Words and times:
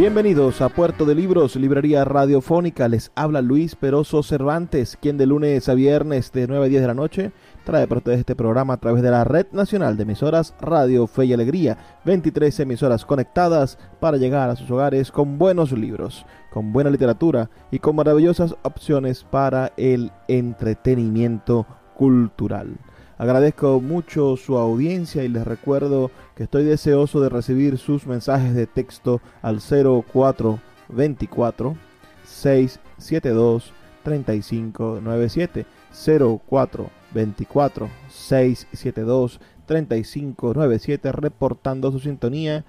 Bienvenidos 0.00 0.62
a 0.62 0.70
Puerto 0.70 1.04
de 1.04 1.14
Libros, 1.14 1.56
Librería 1.56 2.06
Radiofónica. 2.06 2.88
Les 2.88 3.12
habla 3.14 3.42
Luis 3.42 3.76
Peroso 3.76 4.22
Cervantes, 4.22 4.96
quien 4.98 5.18
de 5.18 5.26
lunes 5.26 5.68
a 5.68 5.74
viernes 5.74 6.32
de 6.32 6.46
9 6.46 6.64
a 6.64 6.68
10 6.70 6.80
de 6.80 6.86
la 6.86 6.94
noche 6.94 7.32
trae 7.66 7.86
para 7.86 7.98
ustedes 7.98 8.20
este 8.20 8.34
programa 8.34 8.72
a 8.72 8.76
través 8.78 9.02
de 9.02 9.10
la 9.10 9.24
Red 9.24 9.48
Nacional 9.52 9.98
de 9.98 10.04
Emisoras 10.04 10.54
Radio 10.58 11.06
Fe 11.06 11.26
y 11.26 11.34
Alegría. 11.34 11.76
23 12.06 12.60
emisoras 12.60 13.04
conectadas 13.04 13.78
para 14.00 14.16
llegar 14.16 14.48
a 14.48 14.56
sus 14.56 14.70
hogares 14.70 15.12
con 15.12 15.36
buenos 15.36 15.70
libros, 15.72 16.24
con 16.50 16.72
buena 16.72 16.88
literatura 16.88 17.50
y 17.70 17.78
con 17.78 17.94
maravillosas 17.94 18.56
opciones 18.62 19.22
para 19.22 19.74
el 19.76 20.12
entretenimiento 20.28 21.66
cultural. 21.94 22.78
Agradezco 23.20 23.80
mucho 23.82 24.38
su 24.38 24.56
audiencia 24.56 25.22
y 25.22 25.28
les 25.28 25.46
recuerdo 25.46 26.10
que 26.34 26.44
estoy 26.44 26.64
deseoso 26.64 27.20
de 27.20 27.28
recibir 27.28 27.76
sus 27.76 28.06
mensajes 28.06 28.54
de 28.54 28.66
texto 28.66 29.20
al 29.42 29.60
0424 29.60 31.76
672 32.24 33.74
3597 34.04 35.66
0424 35.92 37.90
672 38.08 39.38
3597 39.66 41.12
reportando 41.12 41.92
su 41.92 41.98
sintonía 41.98 42.64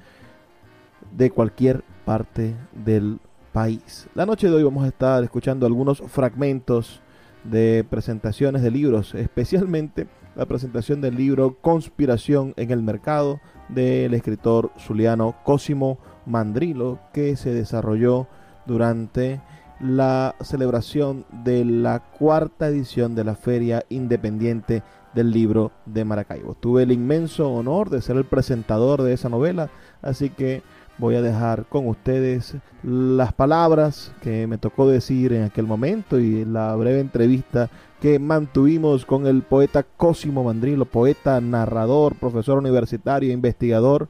de 1.15 1.31
cualquier 1.31 1.85
parte 2.03 2.55
del 2.73 3.21
país. 3.53 4.09
La 4.15 4.25
noche 4.25 4.49
de 4.49 4.55
hoy 4.55 4.63
vamos 4.63 4.83
a 4.83 4.89
estar 4.89 5.23
escuchando 5.23 5.65
algunos 5.65 6.03
fragmentos 6.07 6.99
de 7.45 7.85
presentaciones 7.89 8.63
de 8.63 8.71
libros, 8.71 9.15
especialmente 9.15 10.07
la 10.35 10.45
presentación 10.45 11.01
del 11.01 11.15
libro 11.15 11.57
Conspiración 11.61 12.53
en 12.57 12.71
el 12.71 12.81
Mercado 12.81 13.39
del 13.69 14.13
escritor 14.13 14.71
zuliano 14.79 15.35
Cosimo 15.43 15.97
Mandrilo, 16.25 16.99
que 17.13 17.35
se 17.35 17.53
desarrolló 17.53 18.27
durante 18.65 19.41
la 19.79 20.35
celebración 20.41 21.25
de 21.43 21.65
la 21.65 21.99
cuarta 21.99 22.67
edición 22.67 23.15
de 23.15 23.23
la 23.23 23.35
Feria 23.35 23.83
Independiente 23.89 24.83
del 25.13 25.31
Libro 25.31 25.71
de 25.85 26.05
Maracaibo. 26.05 26.55
Tuve 26.55 26.83
el 26.83 26.91
inmenso 26.91 27.51
honor 27.51 27.89
de 27.89 28.01
ser 28.01 28.15
el 28.15 28.25
presentador 28.25 29.01
de 29.01 29.13
esa 29.13 29.27
novela, 29.27 29.69
así 30.01 30.29
que 30.29 30.61
voy 30.97 31.15
a 31.15 31.21
dejar 31.21 31.65
con 31.65 31.87
ustedes 31.87 32.55
las 32.83 33.33
palabras 33.33 34.13
que 34.21 34.45
me 34.45 34.59
tocó 34.59 34.87
decir 34.87 35.33
en 35.33 35.43
aquel 35.43 35.65
momento 35.65 36.19
y 36.19 36.45
la 36.45 36.75
breve 36.75 36.99
entrevista 36.99 37.69
que 38.01 38.17
mantuvimos 38.17 39.05
con 39.05 39.27
el 39.27 39.43
poeta 39.43 39.83
Cosimo 39.83 40.43
Mandrilo, 40.43 40.85
poeta, 40.85 41.39
narrador, 41.39 42.15
profesor 42.15 42.57
universitario, 42.57 43.31
investigador, 43.31 44.09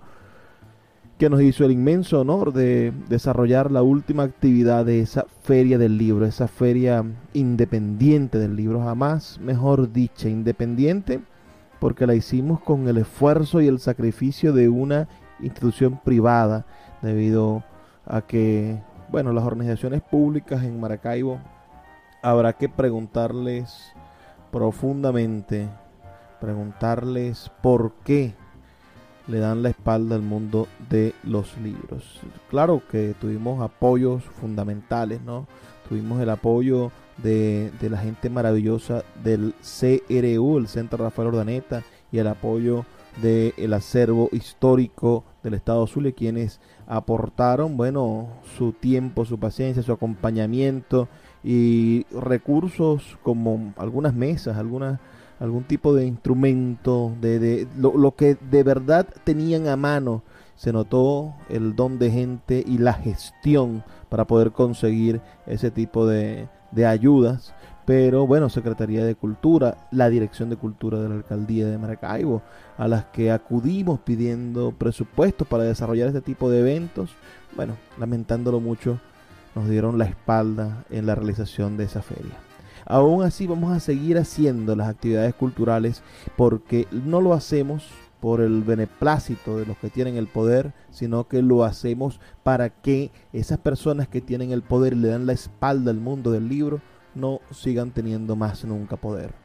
que 1.17 1.29
nos 1.29 1.41
hizo 1.41 1.65
el 1.65 1.73
inmenso 1.73 2.21
honor 2.21 2.53
de 2.53 2.93
desarrollar 3.09 3.69
la 3.69 3.83
última 3.83 4.23
actividad 4.23 4.85
de 4.85 5.01
esa 5.01 5.25
feria 5.43 5.77
del 5.77 5.97
libro, 5.97 6.25
esa 6.25 6.47
feria 6.47 7.03
independiente 7.33 8.39
del 8.39 8.55
libro, 8.55 8.81
jamás 8.81 9.37
mejor 9.41 9.91
dicha, 9.91 10.29
independiente, 10.29 11.19
porque 11.81 12.07
la 12.07 12.15
hicimos 12.15 12.61
con 12.61 12.87
el 12.87 12.97
esfuerzo 12.97 13.59
y 13.59 13.67
el 13.67 13.79
sacrificio 13.79 14.53
de 14.53 14.69
una 14.69 15.09
institución 15.41 15.99
privada, 16.01 16.65
debido 17.01 17.61
a 18.05 18.21
que, 18.21 18.81
bueno, 19.09 19.33
las 19.33 19.43
organizaciones 19.43 20.01
públicas 20.01 20.63
en 20.63 20.79
Maracaibo 20.79 21.39
habrá 22.21 22.53
que 22.53 22.69
preguntarles 22.69 23.93
profundamente, 24.51 25.69
preguntarles 26.39 27.51
por 27.61 27.93
qué 28.03 28.33
le 29.27 29.39
dan 29.39 29.63
la 29.63 29.69
espalda 29.69 30.15
al 30.15 30.21
mundo 30.21 30.67
de 30.89 31.13
los 31.23 31.57
libros. 31.57 32.19
Claro 32.49 32.81
que 32.89 33.15
tuvimos 33.19 33.61
apoyos 33.61 34.23
fundamentales, 34.23 35.21
¿no? 35.21 35.47
Tuvimos 35.87 36.21
el 36.21 36.29
apoyo 36.29 36.91
de, 37.23 37.71
la 37.81 37.97
gente 37.97 38.29
maravillosa 38.29 39.03
del 39.23 39.53
CRU, 39.61 40.57
el 40.57 40.67
Centro 40.67 41.03
Rafael 41.03 41.29
Ordaneta, 41.29 41.83
y 42.11 42.17
el 42.17 42.27
apoyo 42.27 42.85
del 43.21 43.73
acervo 43.73 44.29
histórico 44.31 45.23
del 45.43 45.53
Estado 45.53 45.85
Zulia, 45.87 46.13
quienes 46.13 46.59
aportaron, 46.87 47.77
bueno, 47.77 48.29
su 48.57 48.73
tiempo, 48.73 49.25
su 49.25 49.39
paciencia, 49.39 49.83
su 49.83 49.91
acompañamiento 49.91 51.07
y 51.43 52.05
recursos 52.11 53.17
como 53.23 53.73
algunas 53.77 54.13
mesas, 54.13 54.57
algunas 54.57 54.99
algún 55.41 55.63
tipo 55.63 55.95
de 55.95 56.05
instrumento, 56.05 57.13
de, 57.19 57.39
de 57.39 57.67
lo, 57.75 58.15
que 58.15 58.35
de 58.35 58.61
verdad 58.61 59.07
tenían 59.23 59.67
a 59.67 59.75
mano. 59.75 60.21
Se 60.55 60.71
notó 60.71 61.33
el 61.49 61.75
don 61.75 61.97
de 61.97 62.11
gente 62.11 62.63
y 62.65 62.77
la 62.77 62.93
gestión 62.93 63.83
para 64.09 64.27
poder 64.27 64.51
conseguir 64.51 65.19
ese 65.47 65.71
tipo 65.71 66.05
de, 66.05 66.47
de 66.71 66.85
ayudas. 66.85 67.55
Pero 67.85 68.27
bueno, 68.27 68.49
Secretaría 68.49 69.03
de 69.03 69.15
Cultura, 69.15 69.87
la 69.89 70.11
Dirección 70.11 70.51
de 70.51 70.57
Cultura 70.57 70.99
de 70.99 71.09
la 71.09 71.15
Alcaldía 71.15 71.67
de 71.67 71.79
Maracaibo, 71.79 72.43
a 72.77 72.87
las 72.87 73.05
que 73.05 73.31
acudimos 73.31 73.99
pidiendo 73.99 74.71
presupuestos 74.73 75.47
para 75.47 75.63
desarrollar 75.63 76.09
este 76.09 76.21
tipo 76.21 76.51
de 76.51 76.59
eventos. 76.59 77.15
Bueno, 77.55 77.73
lamentándolo 77.97 78.59
mucho, 78.59 78.99
nos 79.55 79.69
dieron 79.69 79.97
la 79.97 80.05
espalda 80.05 80.85
en 80.89 81.05
la 81.05 81.15
realización 81.15 81.77
de 81.77 81.85
esa 81.85 82.01
feria. 82.01 82.37
Aún 82.85 83.23
así 83.23 83.47
vamos 83.47 83.71
a 83.71 83.79
seguir 83.79 84.17
haciendo 84.17 84.75
las 84.75 84.89
actividades 84.89 85.33
culturales 85.35 86.03
porque 86.35 86.87
no 86.91 87.21
lo 87.21 87.33
hacemos 87.33 87.87
por 88.19 88.41
el 88.41 88.63
beneplácito 88.63 89.57
de 89.57 89.65
los 89.65 89.77
que 89.77 89.89
tienen 89.89 90.15
el 90.15 90.27
poder, 90.27 90.73
sino 90.91 91.27
que 91.27 91.41
lo 91.41 91.63
hacemos 91.63 92.19
para 92.43 92.69
que 92.69 93.11
esas 93.33 93.57
personas 93.57 94.07
que 94.07 94.21
tienen 94.21 94.51
el 94.51 94.61
poder 94.61 94.93
y 94.93 94.97
le 94.97 95.07
dan 95.09 95.25
la 95.25 95.33
espalda 95.33 95.91
al 95.91 95.99
mundo 95.99 96.31
del 96.31 96.47
libro 96.47 96.81
no 97.15 97.39
sigan 97.51 97.91
teniendo 97.91 98.35
más 98.35 98.63
nunca 98.63 98.95
poder 98.95 99.40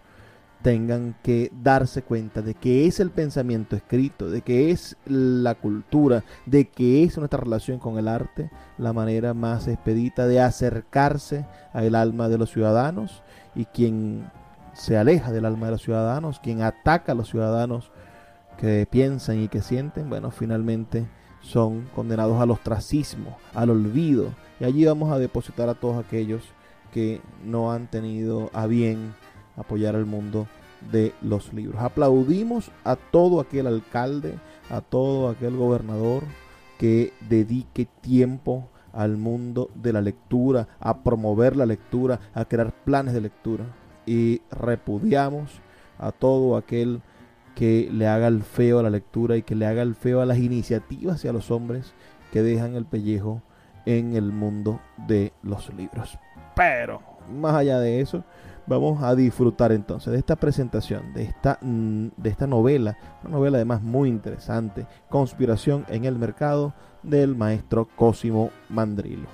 tengan 0.62 1.14
que 1.22 1.52
darse 1.62 2.02
cuenta 2.02 2.42
de 2.42 2.54
que 2.54 2.86
es 2.86 2.98
el 3.00 3.10
pensamiento 3.10 3.76
escrito, 3.76 4.30
de 4.30 4.42
que 4.42 4.70
es 4.70 4.96
la 5.06 5.54
cultura, 5.54 6.24
de 6.44 6.68
que 6.68 7.04
es 7.04 7.16
nuestra 7.18 7.40
relación 7.40 7.78
con 7.78 7.98
el 7.98 8.08
arte 8.08 8.50
la 8.78 8.92
manera 8.92 9.34
más 9.34 9.68
expedita 9.68 10.26
de 10.26 10.40
acercarse 10.40 11.46
al 11.72 11.94
alma 11.94 12.28
de 12.28 12.38
los 12.38 12.50
ciudadanos 12.50 13.22
y 13.54 13.66
quien 13.66 14.30
se 14.72 14.96
aleja 14.96 15.32
del 15.32 15.46
alma 15.46 15.66
de 15.66 15.72
los 15.72 15.82
ciudadanos, 15.82 16.40
quien 16.40 16.62
ataca 16.62 17.12
a 17.12 17.14
los 17.14 17.30
ciudadanos 17.30 17.90
que 18.58 18.86
piensan 18.90 19.40
y 19.40 19.48
que 19.48 19.62
sienten, 19.62 20.08
bueno, 20.08 20.30
finalmente 20.30 21.06
son 21.40 21.88
condenados 21.94 22.40
al 22.40 22.50
ostracismo, 22.50 23.38
al 23.54 23.70
olvido. 23.70 24.34
Y 24.58 24.64
allí 24.64 24.84
vamos 24.84 25.12
a 25.12 25.18
depositar 25.18 25.68
a 25.68 25.74
todos 25.74 26.04
aquellos 26.04 26.42
que 26.92 27.20
no 27.44 27.72
han 27.72 27.88
tenido 27.88 28.50
a 28.52 28.66
bien 28.66 29.14
apoyar 29.56 29.94
al 29.96 30.06
mundo 30.06 30.46
de 30.90 31.12
los 31.22 31.52
libros. 31.52 31.80
Aplaudimos 31.82 32.70
a 32.84 32.96
todo 32.96 33.40
aquel 33.40 33.66
alcalde, 33.66 34.34
a 34.70 34.80
todo 34.80 35.28
aquel 35.28 35.56
gobernador 35.56 36.22
que 36.78 37.12
dedique 37.28 37.86
tiempo 38.00 38.68
al 38.92 39.16
mundo 39.16 39.70
de 39.74 39.92
la 39.92 40.00
lectura, 40.00 40.68
a 40.80 41.02
promover 41.02 41.56
la 41.56 41.66
lectura, 41.66 42.20
a 42.34 42.44
crear 42.44 42.72
planes 42.84 43.14
de 43.14 43.20
lectura. 43.20 43.64
Y 44.06 44.40
repudiamos 44.50 45.60
a 45.98 46.12
todo 46.12 46.56
aquel 46.56 47.02
que 47.54 47.88
le 47.90 48.06
haga 48.06 48.28
el 48.28 48.42
feo 48.42 48.78
a 48.78 48.82
la 48.82 48.90
lectura 48.90 49.36
y 49.36 49.42
que 49.42 49.54
le 49.54 49.66
haga 49.66 49.82
el 49.82 49.94
feo 49.94 50.20
a 50.20 50.26
las 50.26 50.38
iniciativas 50.38 51.24
y 51.24 51.28
a 51.28 51.32
los 51.32 51.50
hombres 51.50 51.94
que 52.32 52.42
dejan 52.42 52.74
el 52.74 52.84
pellejo 52.84 53.42
en 53.86 54.14
el 54.14 54.32
mundo 54.32 54.80
de 55.06 55.32
los 55.42 55.72
libros. 55.74 56.18
Pero, 56.54 57.00
más 57.30 57.54
allá 57.54 57.78
de 57.80 58.00
eso, 58.00 58.24
vamos 58.66 59.02
a 59.02 59.14
disfrutar 59.14 59.72
entonces 59.72 60.12
de 60.12 60.18
esta 60.18 60.36
presentación, 60.36 61.12
de 61.14 61.24
esta, 61.24 61.58
mm, 61.60 62.08
de 62.16 62.30
esta 62.30 62.46
novela, 62.46 62.98
una 63.22 63.36
novela 63.36 63.58
además 63.58 63.82
muy 63.82 64.08
interesante, 64.08 64.86
Conspiración 65.08 65.84
en 65.88 66.04
el 66.04 66.16
Mercado, 66.16 66.74
del 67.02 67.36
maestro 67.36 67.88
Cosimo 67.96 68.50
Mandrilo. 68.68 69.28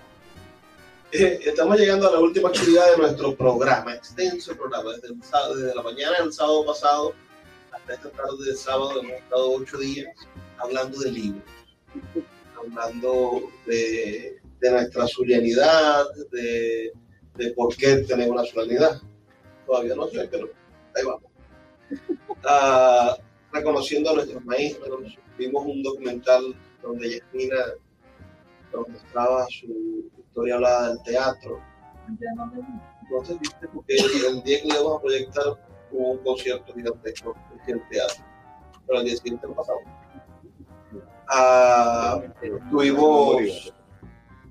Eh, 1.13 1.41
estamos 1.45 1.79
llegando 1.79 2.09
a 2.09 2.13
la 2.13 2.21
última 2.21 2.49
actividad 2.49 2.85
de 2.93 3.03
nuestro 3.03 3.35
programa, 3.35 3.95
extenso 3.95 4.57
programa, 4.57 4.93
desde, 4.93 5.15
desde 5.15 5.75
la 5.75 5.83
mañana 5.83 6.19
del 6.21 6.33
sábado 6.33 6.65
pasado 6.65 7.13
hasta 7.71 7.95
esta 7.95 8.11
tarde 8.11 8.45
del 8.47 8.57
sábado 8.57 9.01
hemos 9.01 9.13
estado 9.13 9.53
ocho 9.53 9.79
días 9.79 10.15
hablando 10.59 10.99
de 11.01 11.11
libros, 11.11 11.43
hablando 12.59 13.43
de, 13.67 14.39
de 14.61 14.71
nuestra 14.71 15.07
zulianidad, 15.07 16.05
de, 16.31 16.93
de, 17.37 17.53
por 17.53 17.75
qué 17.77 17.97
tenemos 17.99 18.41
una 18.41 18.45
zulianidad. 18.45 19.03
Todavía 19.67 19.95
no 19.95 20.07
sé, 20.09 20.29
pero 20.31 20.49
ahí 20.95 21.05
vamos. 21.05 21.23
Ah, 22.45 23.17
reconociendo 23.53 24.11
a 24.11 24.15
nuestros 24.15 24.45
maestros, 24.45 25.19
vimos 25.39 25.65
un 25.67 25.83
documental 25.83 26.57
donde 26.83 27.19
Yasmina 27.19 27.57
nos 28.73 28.89
mostraba 28.89 29.47
su 29.47 30.11
historia 30.19 30.55
hablada 30.55 30.89
del 30.89 31.03
teatro. 31.03 31.61
Entonces, 32.09 33.39
viste, 33.41 33.69
porque 33.69 33.95
el 33.97 34.43
día 34.43 34.61
que 34.61 34.69
le 34.69 34.75
íbamos 34.75 34.99
a 34.99 35.03
proyectar 35.03 35.45
hubo 35.91 36.13
un 36.13 36.19
concierto 36.19 36.73
gigantesco 36.73 37.35
en 37.67 37.75
el 37.75 37.89
teatro, 37.89 38.25
pero 38.87 39.01
el 39.01 39.07
día 39.07 39.17
siguiente 39.17 39.47
lo 39.47 39.55
pasamos. 39.55 39.83
Ah, 41.29 42.21
tuvimos, 42.71 43.73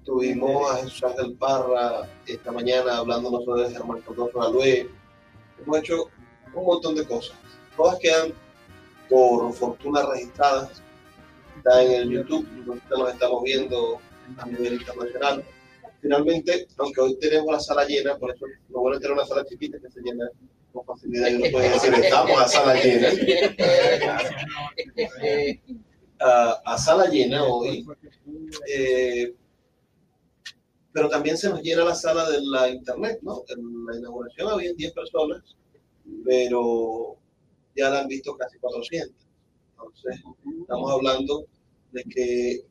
tuvimos 0.04 0.72
a 0.72 0.78
Jesús 0.78 1.04
Ángel 1.04 1.36
Parra 1.38 2.08
esta 2.26 2.52
mañana 2.52 2.98
hablándonos 2.98 3.44
sobre 3.46 3.70
Germán 3.70 4.02
Cardoso 4.02 4.42
Alué. 4.42 4.90
Hemos 5.62 5.80
hecho 5.80 6.10
un 6.54 6.66
montón 6.66 6.96
de 6.96 7.06
cosas. 7.06 7.36
Todas 7.76 8.00
quedan 8.00 8.34
por 9.10 9.54
fortuna 9.54 10.06
registradas 10.06 10.82
está 11.58 11.84
en 11.84 11.92
el 11.92 12.10
YouTube, 12.10 12.48
nos 12.66 13.14
estamos 13.14 13.44
viendo 13.44 14.00
a 14.38 14.46
nivel 14.48 14.74
internacional. 14.74 15.44
Finalmente, 16.02 16.68
aunque 16.78 17.02
hoy 17.02 17.16
tenemos 17.20 17.52
la 17.52 17.60
sala 17.60 17.86
llena, 17.86 18.18
por 18.18 18.34
eso 18.34 18.46
lo 18.70 18.80
bueno 18.80 18.96
es 18.96 19.02
tener 19.02 19.16
una 19.16 19.26
sala 19.26 19.46
chiquita 19.46 19.78
que 19.80 19.92
se 19.92 20.02
llena 20.02 20.28
con 20.74 20.86
facilidad 20.86 21.30
y 21.30 21.36
uno 21.36 21.46
puede 21.52 21.70
decir, 21.70 21.94
estamos 21.94 22.42
a 22.42 22.48
sala 22.48 22.82
llena. 22.82 23.10
a, 26.20 26.62
a 26.66 26.78
sala 26.78 27.06
llena 27.08 27.44
hoy. 27.44 27.86
Eh, 28.68 29.34
pero 30.94 31.10
también 31.10 31.38
se 31.38 31.50
nos 31.50 31.62
llena 31.62 31.86
la 31.86 31.96
sala 31.96 32.30
de 32.30 32.42
la 32.42 32.70
internet, 32.70 33.20
¿no? 33.22 33.44
En 33.48 33.86
la 33.86 33.98
inauguración 33.98 34.50
había 34.50 34.74
10 34.74 34.94
personas, 34.94 35.56
pero 36.26 37.16
ya 37.76 37.90
la 37.90 38.02
han 38.02 38.08
visto 38.08 38.36
casi 38.36 38.58
400. 38.58 39.16
Entonces, 39.72 40.22
estamos 40.62 40.92
hablando 40.92 41.46
de 41.92 42.04
que 42.04 42.66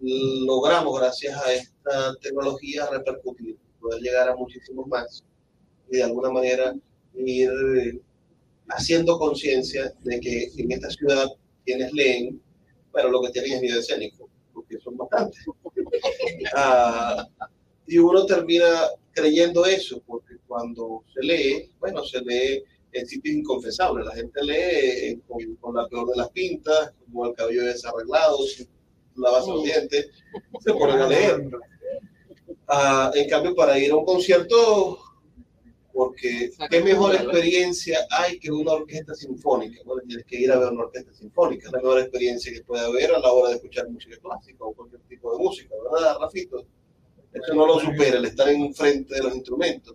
logramos, 0.00 0.98
gracias 0.98 1.36
a 1.36 1.52
esta 1.52 2.14
tecnología, 2.22 2.86
repercutir, 2.90 3.56
poder 3.80 4.00
llegar 4.00 4.28
a 4.28 4.36
muchísimos 4.36 4.86
más 4.86 5.24
y 5.90 5.96
de 5.96 6.04
alguna 6.04 6.30
manera 6.30 6.74
ir 7.14 7.50
haciendo 8.68 9.18
conciencia 9.18 9.92
de 10.00 10.20
que 10.20 10.50
en 10.56 10.72
esta 10.72 10.90
ciudad 10.90 11.26
quienes 11.64 11.92
leen, 11.92 12.40
bueno, 12.92 13.10
lo 13.10 13.22
que 13.22 13.30
tienen 13.30 13.54
es 13.54 13.60
miedo 13.60 13.80
escénico, 13.80 14.28
porque 14.54 14.78
son 14.80 14.96
bastantes. 14.96 15.44
Ah, 16.54 17.26
y 17.86 17.98
uno 17.98 18.24
termina 18.26 18.88
creyendo 19.12 19.66
eso, 19.66 20.02
porque 20.06 20.36
cuando 20.46 21.04
se 21.12 21.22
lee, 21.22 21.70
bueno, 21.78 22.04
se 22.04 22.20
lee 22.20 22.64
en 22.92 23.06
sitios 23.06 23.36
inconfesables. 23.36 24.06
La 24.06 24.14
gente 24.14 24.42
lee 24.42 25.20
con, 25.60 25.74
la 25.74 25.88
peor 25.88 26.08
de 26.08 26.16
las 26.16 26.30
pintas, 26.30 26.92
con 27.12 27.28
el 27.28 27.34
cabello 27.34 27.64
desarreglado, 27.64 28.38
sin 28.46 28.68
lavarse 29.16 29.50
los 29.50 29.64
dientes, 29.64 30.08
se 30.60 30.72
ponen 30.72 31.00
a 31.00 31.08
leer. 31.08 31.50
Ah, 32.68 33.10
en 33.14 33.28
cambio, 33.28 33.54
para 33.54 33.78
ir 33.78 33.90
a 33.90 33.96
un 33.96 34.04
concierto, 34.04 34.98
porque 36.00 36.50
qué 36.70 36.80
mejor 36.82 37.14
experiencia 37.14 37.98
hay 38.10 38.38
que 38.38 38.50
una 38.50 38.72
orquesta 38.72 39.14
sinfónica. 39.14 39.82
Bueno, 39.84 40.02
tienes 40.06 40.24
que 40.24 40.40
ir 40.40 40.50
a 40.50 40.58
ver 40.58 40.72
una 40.72 40.84
orquesta 40.84 41.12
sinfónica, 41.12 41.66
es 41.66 41.72
la 41.72 41.78
mejor 41.78 42.00
experiencia 42.00 42.52
que 42.52 42.62
puede 42.62 42.86
haber 42.86 43.10
a 43.12 43.18
la 43.18 43.30
hora 43.30 43.50
de 43.50 43.56
escuchar 43.56 43.86
música 43.90 44.16
clásica 44.16 44.64
o 44.64 44.72
cualquier 44.72 45.02
tipo 45.02 45.36
de 45.36 45.44
música, 45.44 45.74
¿verdad, 45.92 46.16
Rafito? 46.18 46.64
Eso 47.34 47.54
no 47.54 47.66
lo 47.66 47.78
supera, 47.78 48.16
el 48.16 48.24
estar 48.24 48.48
en 48.48 48.74
frente 48.74 49.14
de 49.14 49.22
los 49.22 49.34
instrumentos 49.34 49.94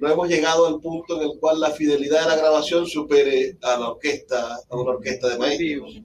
no 0.00 0.10
hemos 0.10 0.28
llegado 0.28 0.66
al 0.66 0.80
punto 0.80 1.16
en 1.16 1.30
el 1.30 1.38
cual 1.38 1.60
la 1.60 1.70
fidelidad 1.70 2.22
de 2.22 2.28
la 2.28 2.36
grabación 2.36 2.86
supere 2.86 3.56
a 3.62 3.78
la 3.78 3.90
orquesta, 3.90 4.56
a 4.68 4.76
una 4.76 4.92
orquesta 4.92 5.28
de 5.28 5.38
maestros. 5.38 6.02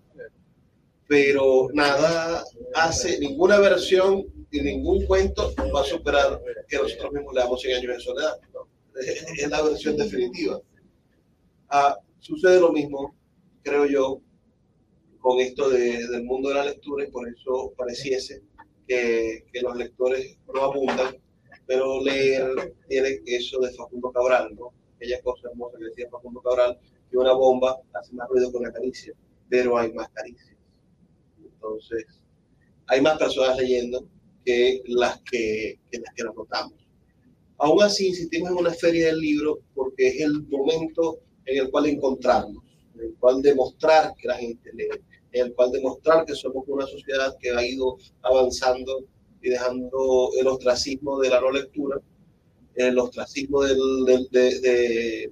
Pero 1.08 1.68
nada 1.74 2.44
hace, 2.74 3.20
ninguna 3.20 3.60
versión 3.60 4.26
y 4.50 4.62
ningún 4.62 5.06
cuento 5.06 5.54
va 5.76 5.82
a 5.82 5.86
superar 5.86 6.42
que 6.68 6.78
nosotros 6.78 7.12
mismos 7.12 7.34
le 7.34 7.42
damos 7.42 7.62
100 7.62 7.78
años 7.78 7.98
de 7.98 8.04
soledad. 8.04 8.38
Es 8.96 9.50
la 9.50 9.62
versión 9.62 9.98
definitiva. 9.98 10.62
Ah, 11.70 11.98
sucede 12.20 12.60
lo 12.60 12.72
mismo, 12.72 13.16
creo 13.64 13.86
yo, 13.86 14.22
con 15.20 15.40
esto 15.40 15.70
del 15.70 16.24
mundo 16.24 16.50
de 16.50 16.56
la 16.56 16.66
lectura 16.66 17.06
y 17.06 17.12
por 17.12 17.28
eso 17.28 17.74
pareciese 17.78 18.44
que, 18.88 19.46
que 19.52 19.62
los 19.62 19.76
lectores 19.76 20.38
no 20.54 20.62
abundan 20.62 21.18
pero 21.66 22.02
leer 22.02 22.74
tiene 22.88 23.22
eso 23.26 23.60
de 23.60 23.72
Facundo 23.72 24.12
Cabral, 24.12 24.56
¿no? 24.56 24.74
Aquella 24.96 25.22
cosa 25.22 25.50
hermosa 25.50 25.78
que 25.78 25.86
decía 25.86 26.10
Facundo 26.10 26.42
Cabral, 26.42 26.78
que 27.10 27.18
una 27.18 27.34
bomba 27.34 27.78
hace 27.94 28.14
más 28.14 28.28
ruido 28.30 28.52
que 28.52 28.58
una 28.58 28.72
caricia, 28.72 29.14
pero 29.50 29.78
hay 29.78 29.92
más 29.94 30.10
caricias. 30.10 30.58
Entonces, 31.44 32.06
hay 32.88 33.02
más 33.02 33.18
personas 33.18 33.58
leyendo 33.58 34.06
que 34.46 34.82
las 34.86 35.22
que, 35.22 35.80
que 35.92 36.00
las 36.00 36.14
que 36.14 36.24
nos 36.24 36.36
notamos. 36.36 36.83
Aún 37.64 37.82
así, 37.82 38.08
insistimos 38.08 38.52
en 38.52 38.58
una 38.58 38.74
feria 38.74 39.06
del 39.06 39.20
libro 39.20 39.60
porque 39.74 40.10
es 40.10 40.20
el 40.20 40.44
momento 40.50 41.20
en 41.46 41.60
el 41.62 41.72
cual 41.72 41.86
encontrarnos, 41.86 42.62
en 42.94 43.06
el 43.06 43.16
cual 43.16 43.42
demostrar 43.42 44.14
que 44.18 44.28
la 44.28 44.36
gente 44.36 44.70
lee, 44.74 44.90
en 45.32 45.46
el 45.46 45.54
cual 45.54 45.72
demostrar 45.72 46.26
que 46.26 46.36
somos 46.36 46.66
una 46.68 46.86
sociedad 46.86 47.38
que 47.40 47.52
ha 47.52 47.66
ido 47.66 47.96
avanzando 48.22 49.06
y 49.42 49.50
dejando 49.50 50.32
el 50.38 50.48
ostracismo 50.48 51.20
de 51.20 51.30
la 51.30 51.40
no 51.40 51.52
lectura, 51.52 52.02
el 52.76 53.00
ostracismo 53.00 53.62
de, 53.62 55.32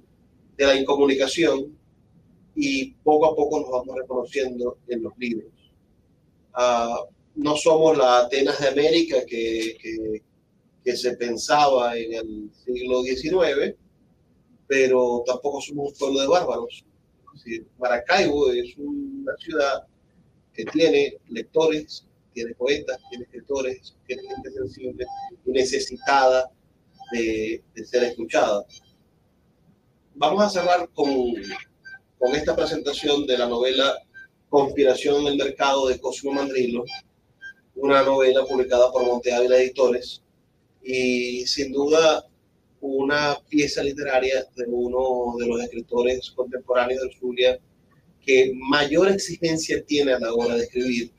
la 0.56 0.74
incomunicación 0.74 1.76
y 2.54 2.92
poco 3.04 3.26
a 3.26 3.36
poco 3.36 3.60
nos 3.60 3.70
vamos 3.70 3.94
reconociendo 3.94 4.78
en 4.88 5.02
los 5.02 5.12
libros. 5.18 5.52
Ah, 6.54 6.98
no 7.34 7.56
somos 7.56 7.98
la 7.98 8.20
Atenas 8.20 8.58
de 8.58 8.68
América 8.68 9.18
que, 9.26 10.22
que, 10.84 10.96
se 10.96 11.16
pensaba 11.16 11.96
en 11.96 12.14
el 12.14 12.50
siglo 12.64 13.02
XIX, 13.02 13.74
pero 14.66 15.22
tampoco 15.26 15.60
somos 15.60 15.92
un 15.92 15.98
pueblo 15.98 16.20
de 16.20 16.28
bárbaros. 16.28 16.84
Maracaibo 17.78 18.50
es 18.52 18.76
una 18.76 19.36
ciudad 19.36 19.86
que 20.52 20.64
tiene 20.66 21.16
lectores 21.28 22.06
tiene 22.32 22.54
poetas, 22.54 22.98
tiene 23.10 23.24
escritores, 23.24 23.94
tiene 24.06 24.22
gente 24.22 24.50
sensible 24.52 25.06
y 25.44 25.50
necesitada 25.50 26.50
de, 27.12 27.62
de 27.74 27.84
ser 27.84 28.04
escuchada. 28.04 28.64
Vamos 30.14 30.42
a 30.42 30.48
cerrar 30.50 30.88
con, 30.94 31.08
con 32.18 32.34
esta 32.34 32.54
presentación 32.54 33.26
de 33.26 33.38
la 33.38 33.48
novela 33.48 33.98
Conspiración 34.48 35.22
en 35.22 35.28
el 35.28 35.36
Mercado 35.36 35.88
de 35.88 35.98
Cosimo 35.98 36.32
Mandrillo, 36.32 36.84
una 37.74 38.02
novela 38.02 38.44
publicada 38.44 38.92
por 38.92 39.04
Monte 39.04 39.32
Ávila 39.32 39.56
Editores 39.56 40.21
y 40.82 41.46
sin 41.46 41.72
duda 41.72 42.26
una 42.80 43.38
pieza 43.48 43.82
literaria 43.82 44.44
de 44.56 44.64
uno 44.66 45.36
de 45.38 45.46
los 45.46 45.62
escritores 45.62 46.30
contemporáneos 46.32 47.02
de 47.02 47.16
Zulia 47.18 47.58
que 48.24 48.52
mayor 48.54 49.08
exigencia 49.08 49.84
tiene 49.84 50.12
a 50.12 50.18
la 50.18 50.32
hora 50.34 50.56
de 50.56 50.64
escribir 50.64 51.12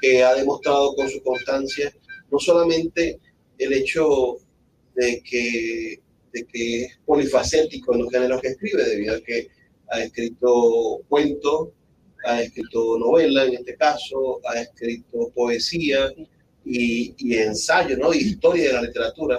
que 0.00 0.22
ha 0.22 0.34
demostrado 0.34 0.94
con 0.94 1.08
su 1.08 1.22
constancia 1.22 1.92
no 2.30 2.38
solamente 2.38 3.18
el 3.58 3.72
hecho 3.72 4.38
de 4.94 5.22
que, 5.22 6.00
de 6.32 6.46
que 6.46 6.84
es 6.84 6.98
polifacético 7.04 7.94
en 7.94 8.02
los 8.02 8.10
géneros 8.10 8.40
que 8.40 8.48
escribe, 8.48 8.84
debido 8.84 9.16
a 9.16 9.20
que 9.20 9.48
ha 9.90 10.02
escrito 10.02 11.02
cuentos, 11.08 11.68
ha 12.24 12.42
escrito 12.42 12.98
novela 12.98 13.44
en 13.44 13.54
este 13.54 13.76
caso, 13.76 14.40
ha 14.48 14.60
escrito 14.60 15.30
poesía 15.34 16.12
y, 16.66 17.14
y 17.16 17.36
ensayo, 17.36 17.96
¿no? 17.96 18.12
y 18.12 18.18
historia 18.18 18.66
de 18.66 18.72
la 18.72 18.82
literatura, 18.82 19.38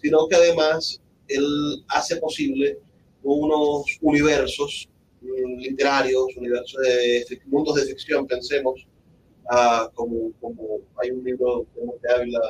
sino 0.00 0.26
que 0.26 0.36
además 0.36 1.00
él 1.28 1.84
hace 1.88 2.16
posible 2.16 2.78
unos 3.22 3.84
universos 4.00 4.88
mm, 5.20 5.58
literarios, 5.58 6.24
universos 6.36 6.80
de 6.80 7.40
mundos 7.46 7.76
de 7.76 7.82
ficción, 7.82 8.26
pensemos, 8.26 8.86
ah, 9.50 9.90
como, 9.94 10.32
como 10.40 10.80
hay 10.96 11.10
un 11.10 11.22
libro 11.22 11.66
que 11.74 12.12
habla 12.12 12.40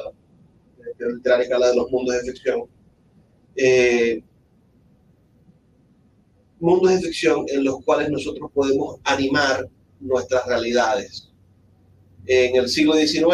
de 0.98 1.12
literaria 1.14 1.46
que 1.46 1.54
habla 1.54 1.70
de 1.70 1.76
los 1.76 1.90
mundos 1.90 2.14
de 2.14 2.32
ficción. 2.32 2.62
Eh, 3.56 4.22
mundos 6.60 6.92
de 6.92 7.00
ficción 7.00 7.44
en 7.48 7.64
los 7.64 7.84
cuales 7.84 8.08
nosotros 8.08 8.50
podemos 8.54 9.00
animar 9.04 9.68
nuestras 10.00 10.46
realidades. 10.46 11.31
En 12.26 12.56
el 12.56 12.68
siglo 12.68 12.94
XIX, 12.94 13.24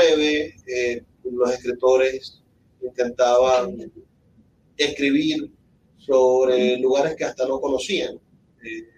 eh, 0.66 1.02
los 1.24 1.52
escritores 1.52 2.42
intentaban 2.82 3.92
escribir 4.76 5.50
sobre 5.98 6.78
lugares 6.78 7.16
que 7.16 7.24
hasta 7.24 7.46
no 7.46 7.60
conocían, 7.60 8.18
eh, 8.64 8.88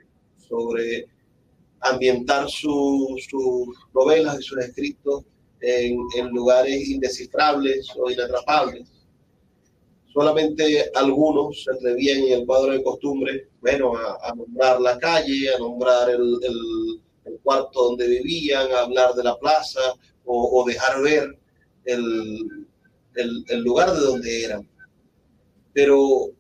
sobre 0.49 1.07
ambientar 1.81 2.49
sus 2.49 3.29
novelas 3.93 4.39
y 4.39 4.43
sus 4.43 4.59
escritos 4.59 5.25
en, 5.61 6.29
lugares 6.33 6.89
indescifrables 6.89 7.89
o 7.97 8.11
inatrapables. 8.11 8.89
Solamente 10.13 10.91
algunos 10.95 11.65
se 11.65 11.73
atrevían 11.73 12.19
en 12.19 12.41
el 12.41 12.47
cuadro 12.47 12.73
de 12.73 12.83
costumbre, 12.83 13.49
bueno, 13.61 13.95
a, 13.97 14.35
nombrar 14.35 14.81
la 14.81 14.99
calle, 14.99 15.55
a 15.55 15.59
nombrar 15.59 16.11
el, 16.11 17.01
cuarto 17.51 17.83
donde 17.83 18.07
vivían, 18.07 18.71
a 18.73 18.83
hablar 18.83 19.13
de 19.15 19.25
la 19.25 19.37
plaza 19.37 19.81
o, 20.25 20.65
dejar 20.65 21.03
ver 21.03 21.37
el, 21.85 22.67
el 23.15 23.61
lugar 23.63 23.93
de 23.93 24.01
donde 24.01 24.45
eran. 24.45 24.69
Pero 25.73 26.31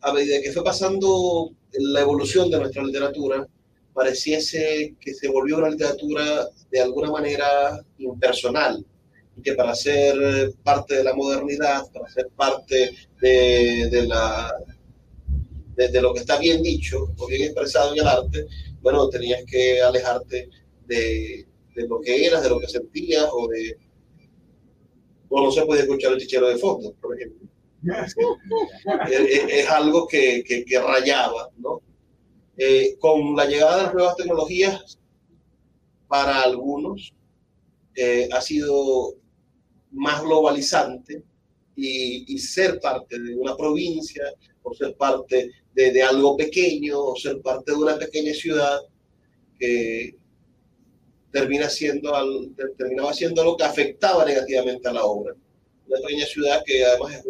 a 0.00 0.12
medida 0.14 0.40
que 0.40 0.52
fue 0.52 0.64
pasando 0.64 1.50
la 1.72 2.00
evolución 2.00 2.50
de 2.50 2.58
nuestra 2.58 2.82
literatura, 2.82 3.46
pareciese 3.92 4.94
que 4.98 5.12
se 5.12 5.28
volvió 5.28 5.58
una 5.58 5.68
literatura 5.68 6.48
de 6.70 6.80
alguna 6.80 7.10
manera 7.10 7.78
impersonal 7.98 8.82
y 9.36 9.42
que 9.42 9.52
para 9.52 9.74
ser 9.74 10.54
parte 10.62 10.96
de 10.96 11.04
la 11.04 11.14
modernidad, 11.14 11.82
para 11.92 12.08
ser 12.08 12.28
parte 12.34 12.92
de, 13.20 13.88
de 13.90 14.06
la, 14.06 14.54
de, 15.76 16.00
lo 16.00 16.14
que 16.14 16.20
está 16.20 16.38
bien 16.38 16.62
dicho 16.62 17.12
o 17.18 17.26
bien 17.26 17.42
expresado 17.42 17.92
en 17.92 18.00
el 18.00 18.06
arte, 18.06 18.46
bueno, 18.86 19.08
tenías 19.08 19.42
que 19.50 19.82
alejarte 19.82 20.48
de, 20.86 21.44
de 21.74 21.88
lo 21.88 22.00
que 22.00 22.24
eras, 22.24 22.44
de 22.44 22.50
lo 22.50 22.60
que 22.60 22.68
sentías 22.68 23.26
o 23.32 23.48
de... 23.48 23.76
O 25.28 25.42
no 25.42 25.50
se 25.50 25.66
puede 25.66 25.80
escuchar 25.80 26.12
el 26.12 26.20
chichero 26.20 26.48
de 26.48 26.56
fondo, 26.56 26.94
por 27.00 27.16
ejemplo. 27.16 27.48
es, 29.10 29.68
algo 29.68 30.06
que, 30.06 30.44
que, 30.46 30.64
que 30.64 30.78
rayaba, 30.78 31.50
¿no? 31.56 31.82
Eh, 32.56 32.96
con 33.00 33.34
la 33.34 33.46
llegada 33.46 33.76
de 33.76 33.82
las 33.82 33.94
nuevas 33.94 34.14
tecnologías, 34.14 35.00
para 36.06 36.42
algunos 36.42 37.12
eh, 37.96 38.28
ha 38.32 38.40
sido 38.40 39.16
más 39.90 40.22
globalizante 40.22 41.24
y, 41.74 42.38
ser 42.38 42.78
parte 42.78 43.18
de 43.18 43.34
una 43.34 43.56
provincia 43.56 44.22
o 44.62 44.72
ser 44.72 44.96
parte 44.96 45.50
de, 45.76 46.02
algo 46.02 46.36
pequeño 46.36 46.98
o 46.98 47.16
ser 47.16 47.40
parte 47.42 47.72
de 47.72 47.76
una 47.76 47.98
pequeña 47.98 48.32
ciudad 48.32 48.80
que 49.58 50.16
termina 51.30 51.68
siendo, 51.68 52.10
terminaba 52.78 53.12
siendo 53.12 53.44
lo 53.44 53.56
que 53.56 53.64
afectaba 53.64 54.24
negativamente 54.24 54.88
a 54.88 54.94
la 54.94 55.04
obra. 55.04 55.34
Una 55.86 56.00
pequeña 56.00 56.24
ciudad 56.24 56.62
que 56.64 56.82
además 56.84 57.16
es 57.16 57.26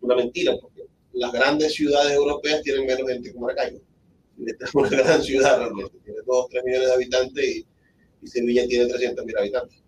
una 0.00 0.16
mentira, 0.16 0.56
porque 0.60 0.82
las 1.12 1.32
grandes 1.32 1.72
ciudades 1.74 2.12
europeas 2.12 2.62
tienen 2.62 2.84
menos 2.84 3.08
gente 3.08 3.32
que 3.32 3.38
Maracaibo. 3.38 3.78
Esta 4.44 4.64
es 4.64 4.70
una 4.74 4.88
gran 4.88 5.22
ciudad 5.22 5.58
realmente, 5.58 5.98
tiene 6.04 6.18
2 6.26 6.48
3 6.50 6.64
millones 6.64 6.88
de 6.88 6.94
habitantes 6.94 7.44
y, 7.44 7.66
y 8.22 8.26
Sevilla 8.26 8.66
tiene 8.66 8.86
300 8.86 9.24
mil 9.24 9.38
habitantes. 9.38 9.78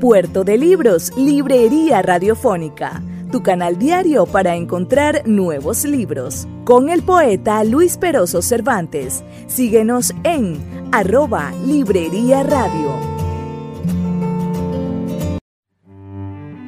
Puerto 0.00 0.44
de 0.44 0.58
Libros, 0.58 1.16
Librería 1.16 2.02
Radiofónica, 2.02 3.02
tu 3.30 3.42
canal 3.42 3.78
diario 3.78 4.26
para 4.26 4.54
encontrar 4.56 5.22
nuevos 5.26 5.84
libros. 5.84 6.46
Con 6.64 6.90
el 6.90 7.02
poeta 7.02 7.64
Luis 7.64 7.96
Peroso 7.96 8.42
Cervantes. 8.42 9.24
Síguenos 9.46 10.14
en 10.24 10.58
arroba 10.92 11.52
Librería 11.66 12.42
Radio. 12.42 13.14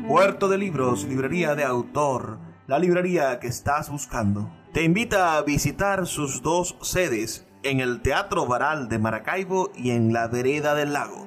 Puerto 0.09 0.49
de 0.49 0.59
Libros, 0.59 1.05
Librería 1.05 1.55
de 1.55 1.65
Autor, 1.65 2.39
la 2.67 2.79
librería 2.79 3.39
que 3.41 3.49
estás 3.49 3.91
buscando. 3.91 4.51
Te 4.73 4.83
invita 4.83 5.37
a 5.37 5.43
visitar 5.43 6.07
sus 6.07 6.43
dos 6.43 6.77
sedes 6.81 7.47
en 7.63 7.81
el 7.81 8.03
Teatro 8.03 8.47
Varal 8.47 8.89
de 8.89 8.99
Maracaibo 8.99 9.73
y 9.75 9.91
en 9.91 10.13
la 10.13 10.29
Vereda 10.29 10.75
del 10.75 10.93
Lago. 10.93 11.27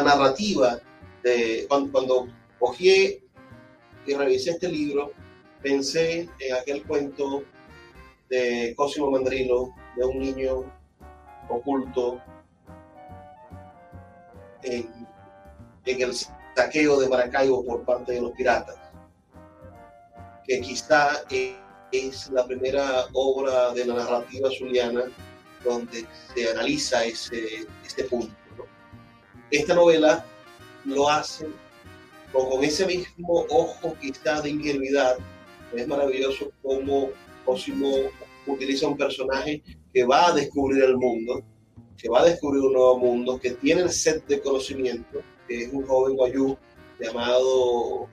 Narrativa 0.00 0.80
de 1.22 1.66
cuando, 1.68 1.92
cuando 1.92 2.28
cogí 2.58 3.20
y 4.06 4.14
revisé 4.14 4.50
este 4.52 4.68
libro, 4.68 5.12
pensé 5.60 6.28
en 6.38 6.54
aquel 6.54 6.82
cuento 6.84 7.42
de 8.28 8.72
Cosimo 8.76 9.10
Mandrilo, 9.10 9.74
de 9.96 10.04
un 10.04 10.18
niño 10.18 10.64
oculto 11.48 12.20
en, 14.62 14.88
el 15.84 16.14
saqueo 16.56 17.00
de 17.00 17.08
Maracaibo 17.08 17.64
por 17.64 17.84
parte 17.84 18.12
de 18.12 18.22
los 18.22 18.32
piratas, 18.32 18.76
que 20.46 20.60
quizá 20.60 21.24
es 21.90 22.30
la 22.30 22.46
primera 22.46 23.06
obra 23.12 23.72
de 23.74 23.84
la 23.84 23.94
narrativa 23.94 24.48
zuliana 24.56 25.04
donde 25.64 26.06
se 26.34 26.50
analiza 26.50 27.04
ese, 27.04 27.66
este 27.84 28.04
punto. 28.04 28.34
Esta 29.52 29.74
novela 29.74 30.24
lo 30.86 31.10
hace 31.10 31.46
con, 32.32 32.64
ese 32.64 32.86
mismo 32.86 33.44
ojo 33.50 33.94
quizá 34.00 34.40
de 34.40 34.48
ingenuidad. 34.48 35.18
Es 35.74 35.86
maravilloso 35.86 36.50
cómo 36.62 37.10
Cosimo 37.44 37.92
utiliza 38.46 38.88
un 38.88 38.96
personaje 38.96 39.62
que 39.92 40.04
va 40.04 40.28
a 40.28 40.32
descubrir 40.32 40.82
el 40.82 40.96
mundo, 40.96 41.42
que 41.98 42.08
va 42.08 42.22
a 42.22 42.24
descubrir 42.24 42.62
un 42.62 42.72
nuevo 42.72 42.98
mundo, 42.98 43.38
que 43.38 43.50
tiene 43.50 43.82
el 43.82 43.90
set 43.90 44.26
de 44.26 44.40
conocimiento, 44.40 45.20
que 45.46 45.64
es 45.64 45.72
un 45.72 45.86
joven 45.86 46.16
guayú 46.16 46.56
llamado 46.98 48.08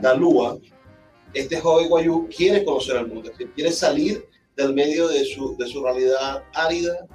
Dalúa. 0.00 0.58
Este 1.34 1.60
joven 1.60 1.88
guayú 1.90 2.28
quiere 2.34 2.64
conocer 2.64 2.96
el 2.96 3.08
mundo, 3.08 3.30
quiere 3.54 3.72
salir 3.72 4.26
del 4.56 4.72
medio 4.72 5.08
de 5.08 5.22
su, 5.26 5.54
de 5.58 5.66
su 5.66 5.84
realidad 5.84 6.44
árida 6.54 7.06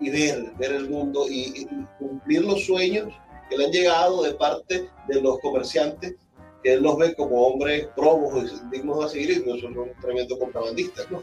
y 0.00 0.10
ver, 0.10 0.52
ver 0.58 0.72
el 0.72 0.88
mundo 0.88 1.26
y, 1.28 1.66
cumplir 1.98 2.44
los 2.44 2.64
sueños 2.64 3.12
que 3.48 3.56
le 3.56 3.66
han 3.66 3.72
llegado 3.72 4.22
de 4.22 4.34
parte 4.34 4.88
de 5.08 5.20
los 5.20 5.38
comerciantes 5.40 6.14
que 6.62 6.74
él 6.74 6.82
los 6.82 6.98
ve 6.98 7.14
como 7.14 7.46
hombres 7.46 7.88
probos 7.96 8.44
y 8.44 8.76
dignos 8.76 9.04
de 9.04 9.08
seguir, 9.10 9.44
y 9.46 9.60
son 9.60 9.78
un 9.78 9.92
tremendo 10.00 10.38
contrabandistas, 10.38 11.08
¿no? 11.10 11.22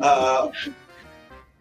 Ah, 0.00 0.50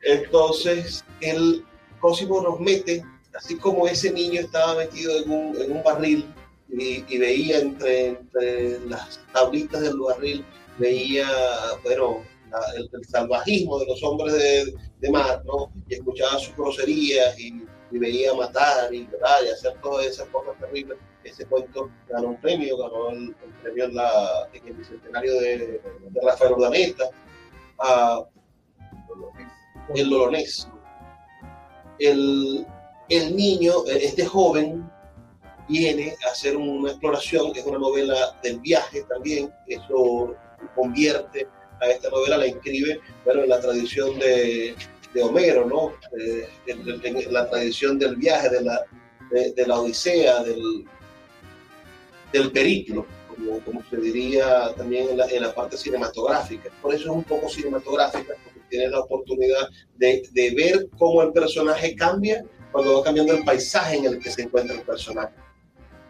entonces, 0.03 1.03
el 1.19 1.65
Cosimo 1.99 2.41
nos 2.41 2.59
mete, 2.59 3.03
así 3.33 3.57
como 3.57 3.87
ese 3.87 4.11
niño 4.11 4.41
estaba 4.41 4.75
metido 4.75 5.17
en 5.17 5.29
un, 5.29 5.61
en 5.61 5.71
un 5.71 5.83
barril 5.83 6.25
y, 6.69 7.17
veía 7.17 7.59
entre, 7.59 8.07
entre, 8.07 8.79
las 8.87 9.19
tablitas 9.33 9.81
del 9.81 9.97
barril, 9.97 10.45
veía, 10.77 11.27
bueno, 11.83 12.21
el, 12.77 12.89
salvajismo 13.05 13.79
de 13.79 13.85
los 13.87 14.03
hombres 14.03 14.33
de, 14.33 14.73
mar, 15.09 15.43
¿no? 15.45 15.71
Y 15.87 15.95
escuchaba 15.95 16.39
sus 16.39 16.55
groserías 16.55 17.39
y, 17.39 17.65
veía 17.91 18.33
matar 18.33 18.93
y, 18.93 19.07
y 19.07 19.49
hacer 19.49 19.79
todas 19.81 20.05
esas 20.05 20.27
cosas 20.27 20.53
terribles. 20.59 20.97
Ese 21.23 21.45
cuento 21.45 21.89
ganó 22.09 22.29
un 22.29 22.41
premio, 22.41 22.77
ganó 22.77 23.09
el, 23.09 23.33
premio 23.63 23.85
en, 23.85 24.67
el 24.67 24.73
bicentenario 24.73 25.39
de, 25.39 25.57
de 26.09 26.21
Rafael 26.21 26.53
Urdaneta, 26.53 27.05
a, 27.79 28.25
el 29.93 30.09
Lolonés. 30.09 30.67
El, 31.99 32.67
el 33.07 33.35
niño, 33.35 33.85
este 33.87 34.25
joven, 34.25 34.89
viene 35.67 36.15
a 36.27 36.31
hacer 36.31 36.57
una 36.57 36.91
exploración, 36.91 37.51
es 37.55 37.65
una 37.65 37.79
novela 37.79 38.37
del 38.43 38.59
viaje 38.59 39.03
también, 39.03 39.51
eso 39.67 40.35
convierte 40.75 41.47
a 41.81 41.87
esta 41.87 42.09
novela, 42.09 42.37
la 42.37 42.47
inscribe 42.47 42.99
bueno, 43.23 43.43
en 43.43 43.49
la 43.49 43.59
tradición 43.59 44.17
de, 44.19 44.75
de 45.15 45.23
Homero, 45.23 45.65
¿no? 45.65 45.93
en, 46.67 47.33
la 47.33 47.49
tradición 47.49 47.97
del 47.97 48.17
viaje, 48.17 48.49
de 48.49 48.61
la, 48.61 48.81
de, 49.31 49.67
la 49.67 49.79
odisea, 49.79 50.43
del, 50.43 50.85
del 52.33 52.51
periplo, 52.51 53.05
como, 53.27 53.59
como, 53.61 53.83
se 53.89 53.97
diría 53.97 54.73
también 54.75 55.09
en 55.09 55.17
la, 55.17 55.25
en 55.27 55.41
la, 55.41 55.55
parte 55.55 55.77
cinematográfica. 55.77 56.69
Por 56.81 56.93
eso 56.93 57.05
es 57.05 57.09
un 57.09 57.23
poco 57.23 57.49
cinematográfica, 57.49 58.33
porque 58.43 58.59
tiene 58.69 58.89
la 58.89 58.99
oportunidad 58.99 59.69
de 59.95 60.53
ver 60.55 60.89
cómo 60.99 61.21
el 61.23 61.31
personaje 61.31 61.95
cambia 61.95 62.45
cuando 62.73 62.97
va 62.97 63.03
cambiando 63.05 63.33
el 63.33 63.45
paisaje 63.45 63.95
en 63.95 64.05
el 64.05 64.19
que 64.19 64.29
se 64.29 64.41
encuentra 64.43 64.75
el 64.75 64.81
personaje. 64.81 65.33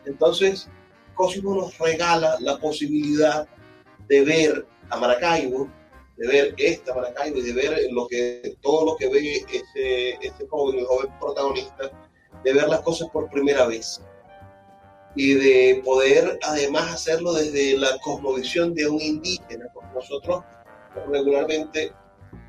Entonces, 0.06 0.68
Cosimo 1.14 1.56
nos 1.56 1.78
regala 1.78 2.38
la 2.40 2.58
posibilidad 2.58 3.48
de 4.08 4.22
ver 4.26 4.66
a 4.90 4.98
Maracaibo, 4.98 5.70
de 6.18 6.28
ver 6.28 6.56
esta 6.58 6.94
Maracaibo 6.94 7.40
y 7.40 7.44
de 7.44 7.54
ver 7.54 7.88
lo 7.92 8.08
que, 8.08 8.56
todo 8.62 8.86
lo 8.86 8.96
que 8.96 9.10
ve 9.10 9.46
ese, 9.52 10.12
ese 10.22 10.48
joven, 10.50 10.80
el 10.80 10.86
joven 10.86 11.12
protagonista, 11.20 11.92
de 12.44 12.54
ver 12.54 12.68
las 12.68 12.82
cosas 12.82 13.10
por 13.10 13.30
primera 13.30 13.66
vez 13.66 14.02
y 15.16 15.34
de 15.34 15.82
poder 15.84 16.38
además 16.44 16.94
hacerlo 16.94 17.34
desde 17.34 17.78
la 17.78 17.98
cosmovisión 18.00 18.74
de 18.74 18.88
un 18.88 19.02
indígena, 19.02 19.66
porque 19.74 19.94
nosotros 19.94 20.44
regularmente, 21.08 21.92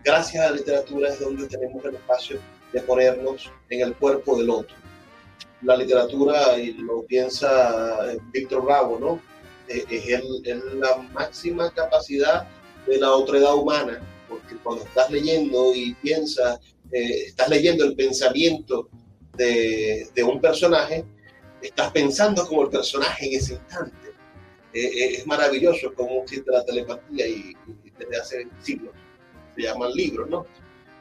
gracias 0.05 0.45
a 0.45 0.51
la 0.51 0.57
literatura, 0.57 1.11
es 1.11 1.21
donde 1.21 1.49
tenemos 1.49 1.85
el 1.85 1.95
espacio 1.95 2.41
de 2.73 2.81
ponernos 2.81 3.51
en 3.71 3.81
el 3.83 3.95
cuerpo 3.97 4.37
del 4.37 4.51
otro 4.51 4.77
la 5.63 5.77
literatura, 5.77 6.59
y 6.59 6.73
lo 6.75 7.05
piensa 7.05 8.13
eh, 8.13 8.19
Víctor 8.33 8.65
Bravo, 8.65 8.99
¿no? 8.99 9.21
Eh, 9.69 9.85
es, 9.91 10.65
la 10.75 10.97
máxima 11.13 11.71
capacidad 11.73 12.47
de 12.87 12.99
la 12.99 13.13
otredad 13.13 13.55
humana, 13.55 14.01
porque 14.29 14.57
cuando 14.63 14.85
estás 14.85 15.11
leyendo 15.11 15.75
y 15.75 15.95
piensas, 15.95 16.61
eh, 16.93 17.25
estás 17.27 17.49
leyendo 17.49 17.85
el 17.85 17.95
pensamiento 17.95 18.89
de, 19.37 20.09
de, 20.15 20.25
un 20.25 20.41
personaje, 20.41 21.05
estás 21.61 21.91
pensando 21.93 22.47
como 22.47 22.63
el 22.63 22.71
personaje 22.71 23.27
en 23.27 23.39
ese 23.39 23.55
instante. 23.55 23.97
es 24.73 25.27
maravilloso 25.27 25.93
cómo 25.95 26.23
existe 26.23 26.51
la 26.51 26.65
telepatía 26.65 27.27
y, 27.27 27.55
desde 27.99 28.17
hace 28.21 28.49
siglos 28.61 28.93
se 29.55 29.63
llaman 29.63 29.91
libros, 29.93 30.29
¿no? 30.29 30.47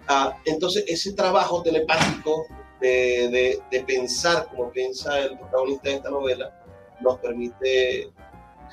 Ah, 0.07 0.37
entonces, 0.45 0.85
ese 0.87 1.13
trabajo 1.13 1.61
telepático 1.61 2.47
de, 2.79 3.61
pensar 3.87 4.47
como 4.49 4.71
piensa 4.71 5.19
el 5.19 5.37
protagonista 5.37 5.89
de 5.89 5.95
esta 5.95 6.09
novela, 6.09 6.53
nos 7.01 7.19
permite 7.19 8.09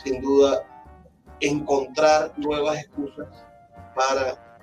sin 0.04 0.20
duda 0.20 0.64
encontrar 1.42 2.32
nuevas 2.38 2.78
excusas 2.78 3.28
para 3.94 4.58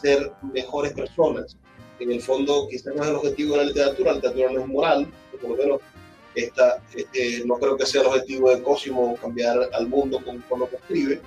ser 0.00 0.32
mejores 0.52 0.92
personas. 0.92 1.56
En 1.98 2.12
el 2.12 2.20
fondo, 2.20 2.66
quizás 2.68 2.94
no 2.94 3.02
es 3.02 3.08
el 3.08 3.16
objetivo 3.16 3.52
de 3.52 3.58
la 3.58 3.68
literatura, 3.68 4.10
la 4.10 4.16
literatura 4.16 4.52
no 4.52 4.60
es 4.60 4.66
moral, 4.66 5.12
por 5.40 5.50
lo 5.50 5.56
menos 5.56 5.80
esta, 6.34 6.82
este, 6.94 7.42
no 7.44 7.56
creo 7.56 7.76
que 7.76 7.86
sea 7.86 8.02
el 8.02 8.06
objetivo 8.08 8.50
de 8.50 8.62
Cosimo 8.62 9.16
cambiar 9.16 9.68
al 9.72 9.88
mundo 9.88 10.22
con, 10.24 10.40
con 10.42 10.60
lo 10.60 10.70
que 10.70 10.76
escribe, 10.76 11.20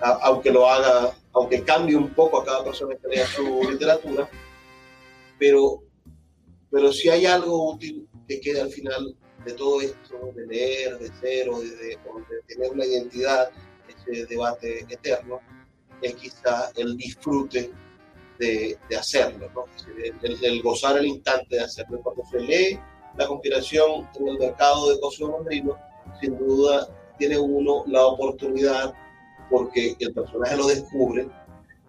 aunque 0.00 0.50
lo 0.50 0.68
haga, 0.68 1.12
aunque 1.32 1.62
cambie 1.62 1.96
un 1.96 2.10
poco 2.10 2.40
a 2.40 2.44
cada 2.44 2.64
persona 2.64 2.96
que 2.96 3.08
lea 3.08 3.26
su 3.26 3.62
literatura, 3.70 4.28
pero 5.38 5.82
pero 6.70 6.92
si 6.92 7.08
hay 7.08 7.26
algo 7.26 7.72
útil 7.72 8.08
que 8.28 8.40
quede 8.40 8.60
al 8.60 8.70
final 8.70 9.16
de 9.44 9.52
todo 9.54 9.80
esto, 9.80 10.32
de 10.34 10.46
leer, 10.46 10.98
de 10.98 11.08
ser 11.20 11.48
o 11.48 11.60
de, 11.60 11.98
tener 12.46 12.70
una 12.70 12.84
identidad, 12.84 13.50
ese 13.90 14.26
debate 14.26 14.80
eterno, 14.88 15.40
es 16.02 16.14
quizá 16.14 16.70
el 16.76 16.96
disfrute 16.96 17.70
de, 18.38 18.78
hacerlo, 18.98 19.50
¿no? 19.54 19.64
el, 20.42 20.62
gozar 20.62 20.96
el 20.98 21.06
instante 21.06 21.56
de 21.56 21.62
hacerlo. 21.62 22.00
Cuando 22.02 22.24
se 22.30 22.40
lee 22.40 22.80
la 23.16 23.26
conspiración 23.26 24.08
en 24.18 24.28
el 24.28 24.38
mercado 24.38 24.90
de 24.90 25.00
Cosimo 25.00 25.30
Mondrino, 25.32 25.76
sin 26.20 26.38
duda 26.38 26.88
tiene 27.18 27.38
uno 27.38 27.84
la 27.86 28.06
oportunidad, 28.06 28.94
porque 29.50 29.94
el 29.98 30.14
personaje 30.14 30.56
lo 30.56 30.68
descubre, 30.68 31.28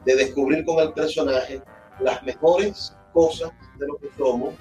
de 0.04 0.16
descubrir 0.16 0.66
con 0.66 0.80
el 0.80 0.92
personaje 0.94 1.62
las 2.00 2.22
mejores 2.24 2.94
cosas 3.14 3.52
de 3.78 3.88
lo 3.88 3.98
que 3.98 4.10
somos 4.18 4.54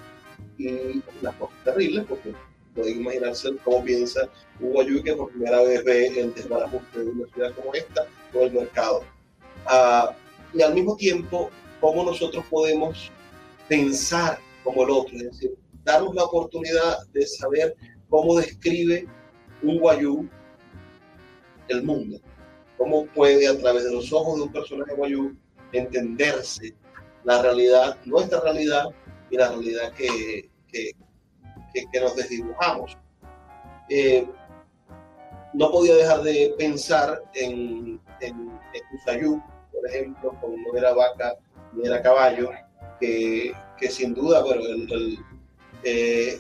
y 0.58 1.02
las 1.22 1.34
cosas 1.36 1.56
terribles, 1.64 2.04
porque 2.08 2.34
pueden 2.80 3.00
imaginarse 3.00 3.50
cómo 3.64 3.84
piensa 3.84 4.28
un 4.60 4.72
guayú 4.72 5.02
que 5.02 5.14
por 5.14 5.30
primera 5.30 5.62
vez 5.62 5.84
ve 5.84 6.06
el 6.06 6.34
desbarajuste 6.34 7.04
de 7.04 7.10
una 7.10 7.26
ciudad 7.32 7.54
como 7.54 7.74
esta 7.74 8.06
o 8.34 8.42
el 8.42 8.52
mercado. 8.52 9.02
Ah, 9.66 10.14
y 10.52 10.62
al 10.62 10.74
mismo 10.74 10.96
tiempo, 10.96 11.50
cómo 11.80 12.04
nosotros 12.04 12.44
podemos 12.50 13.10
pensar 13.68 14.38
como 14.64 14.84
el 14.84 14.90
otro, 14.90 15.16
es 15.16 15.24
decir, 15.24 15.54
darnos 15.84 16.14
la 16.14 16.24
oportunidad 16.24 17.06
de 17.12 17.26
saber 17.26 17.76
cómo 18.08 18.36
describe 18.36 19.06
un 19.62 19.78
guayú 19.78 20.28
el 21.68 21.82
mundo, 21.82 22.18
cómo 22.76 23.06
puede 23.06 23.46
a 23.46 23.56
través 23.56 23.84
de 23.84 23.92
los 23.92 24.12
ojos 24.12 24.36
de 24.36 24.42
un 24.42 24.52
personaje 24.52 24.94
guayú 24.94 25.36
entenderse 25.72 26.74
la 27.24 27.42
realidad, 27.42 27.96
nuestra 28.04 28.40
realidad 28.40 28.86
y 29.30 29.36
la 29.36 29.48
realidad 29.48 29.92
que, 29.92 30.50
que, 30.68 30.92
que, 31.72 32.00
nos 32.00 32.16
desdibujamos. 32.16 32.96
Eh, 33.88 34.26
no 35.52 35.70
podía 35.70 35.94
dejar 35.96 36.22
de 36.22 36.54
pensar 36.56 37.22
en, 37.34 38.00
en, 38.20 38.60
en 38.72 39.42
por 39.72 39.86
ejemplo, 39.88 40.36
con 40.40 40.62
no 40.62 40.76
era 40.76 40.92
vaca 40.92 41.36
ni 41.72 41.86
era 41.86 42.02
caballo, 42.02 42.50
que, 42.98 43.52
que 43.78 43.90
sin 43.90 44.14
duda, 44.14 44.42
bueno, 44.42 44.62
eh, 45.84 46.38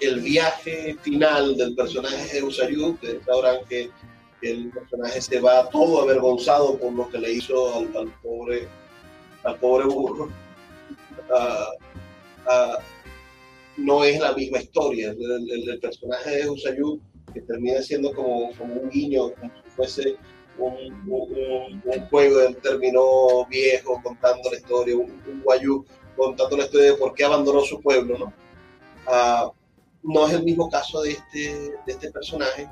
el, 0.00 0.20
viaje 0.20 0.96
final 1.00 1.56
del 1.56 1.74
personaje 1.74 2.34
de 2.34 2.42
Usayú, 2.42 2.92
ustedes 2.92 3.24
sabrán 3.24 3.64
que 3.68 3.90
el 4.42 4.70
personaje 4.70 5.20
se 5.20 5.40
va 5.40 5.68
todo 5.70 6.02
avergonzado 6.02 6.78
por 6.78 6.92
lo 6.92 7.08
que 7.08 7.18
le 7.18 7.32
hizo 7.32 7.74
al, 7.74 7.96
al 7.96 8.12
pobre 8.22 8.68
al 9.44 9.56
pobre 9.56 9.86
burro. 9.86 10.30
Uh, 11.30 12.50
uh, 12.50 12.78
no 13.78 14.04
es 14.04 14.18
la 14.20 14.32
misma 14.32 14.58
historia. 14.58 15.10
El, 15.10 15.78
personaje 15.80 16.36
de 16.36 16.50
Usayú, 16.50 17.00
que 17.32 17.40
termina 17.42 17.80
siendo 17.80 18.12
como, 18.12 18.48
un 18.48 18.90
guiño, 18.90 19.32
como 19.34 19.52
si 19.64 19.70
fuese 19.70 20.16
un, 20.58 20.74
un, 21.08 21.82
un, 21.84 22.08
juego, 22.10 22.40
él 22.40 22.56
terminó 22.56 23.46
viejo 23.48 24.00
contando 24.02 24.50
la 24.50 24.58
historia, 24.58 24.96
un, 24.96 25.42
guayú 25.44 25.84
contando 26.16 26.56
la 26.56 26.64
historia 26.64 26.92
de 26.92 26.96
por 26.96 27.14
qué 27.14 27.24
abandonó 27.24 27.60
su 27.60 27.80
pueblo, 27.80 28.18
¿no? 28.18 28.32
Uh, 29.06 29.52
no 30.02 30.26
es 30.26 30.34
el 30.34 30.42
mismo 30.42 30.68
caso 30.68 31.02
de 31.02 31.12
este, 31.12 31.72
de 31.86 31.92
este 31.92 32.10
personaje, 32.10 32.68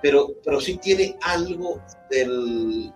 pero, 0.00 0.30
pero 0.44 0.60
sí 0.60 0.78
tiene 0.78 1.16
algo 1.20 1.80
del, 2.10 2.92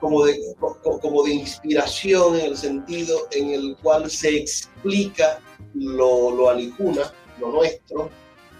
como 0.00 0.24
de, 0.24 0.38
como 0.80 1.22
de 1.24 1.34
inspiración 1.34 2.36
en 2.36 2.46
el 2.46 2.56
sentido 2.56 3.28
en 3.32 3.50
el 3.50 3.76
cual 3.82 4.10
se 4.10 4.36
explica 4.36 5.40
lo, 5.74 6.30
lo 6.30 6.50
alicuna, 6.50 7.12
lo 7.40 7.50
nuestro, 7.50 8.10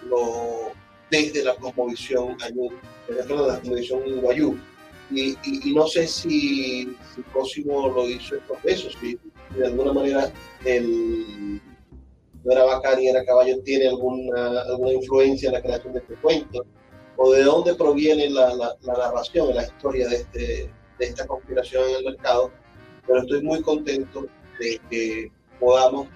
lo, 0.05 0.72
desde 1.11 1.44
la 1.44 1.55
cosmovisión 1.57 2.37
ayú, 2.42 2.70
desde 3.09 3.35
la 3.35 3.59
cosmovisión 3.59 4.20
guayú. 4.20 4.59
Y, 5.11 5.37
y, 5.44 5.72
no 5.72 5.87
sé 5.87 6.09
si, 6.09 6.96
si 7.14 7.22
Cosimo 7.33 7.88
lo 7.88 8.09
hizo 8.09 8.35
estos 8.35 8.61
besos, 8.64 8.96
si 9.01 9.16
de 9.57 9.66
alguna 9.66 9.92
manera 9.92 10.33
el, 10.64 11.61
no 12.42 12.53
era 12.53 12.64
vaca 12.64 12.96
ni 12.96 13.09
era 13.09 13.25
caballo 13.25 13.61
tiene 13.61 13.87
alguna, 13.87 14.62
alguna 14.62 14.92
influencia 14.92 15.49
en 15.49 15.55
la 15.55 15.62
creación 15.62 15.92
de 15.92 16.01
este 16.01 16.14
cuento, 16.16 16.66
o 17.16 17.33
de 17.33 17.44
dónde 17.44 17.77
proviene 17.77 18.29
la, 18.31 18.53
la, 18.55 18.77
la 18.81 18.92
narración, 18.94 19.55
la 19.55 19.62
historia 19.62 20.09
de 20.09 20.16
este, 20.16 20.70
de 20.98 21.06
esta 21.06 21.26
conspiración 21.26 21.85
en 21.88 21.96
el 21.96 22.04
mercado, 22.04 22.50
pero 23.06 23.20
estoy 23.20 23.42
muy 23.42 23.62
contento 23.62 24.26
de 24.59 24.80
que 24.90 25.30
podamos 25.61 26.09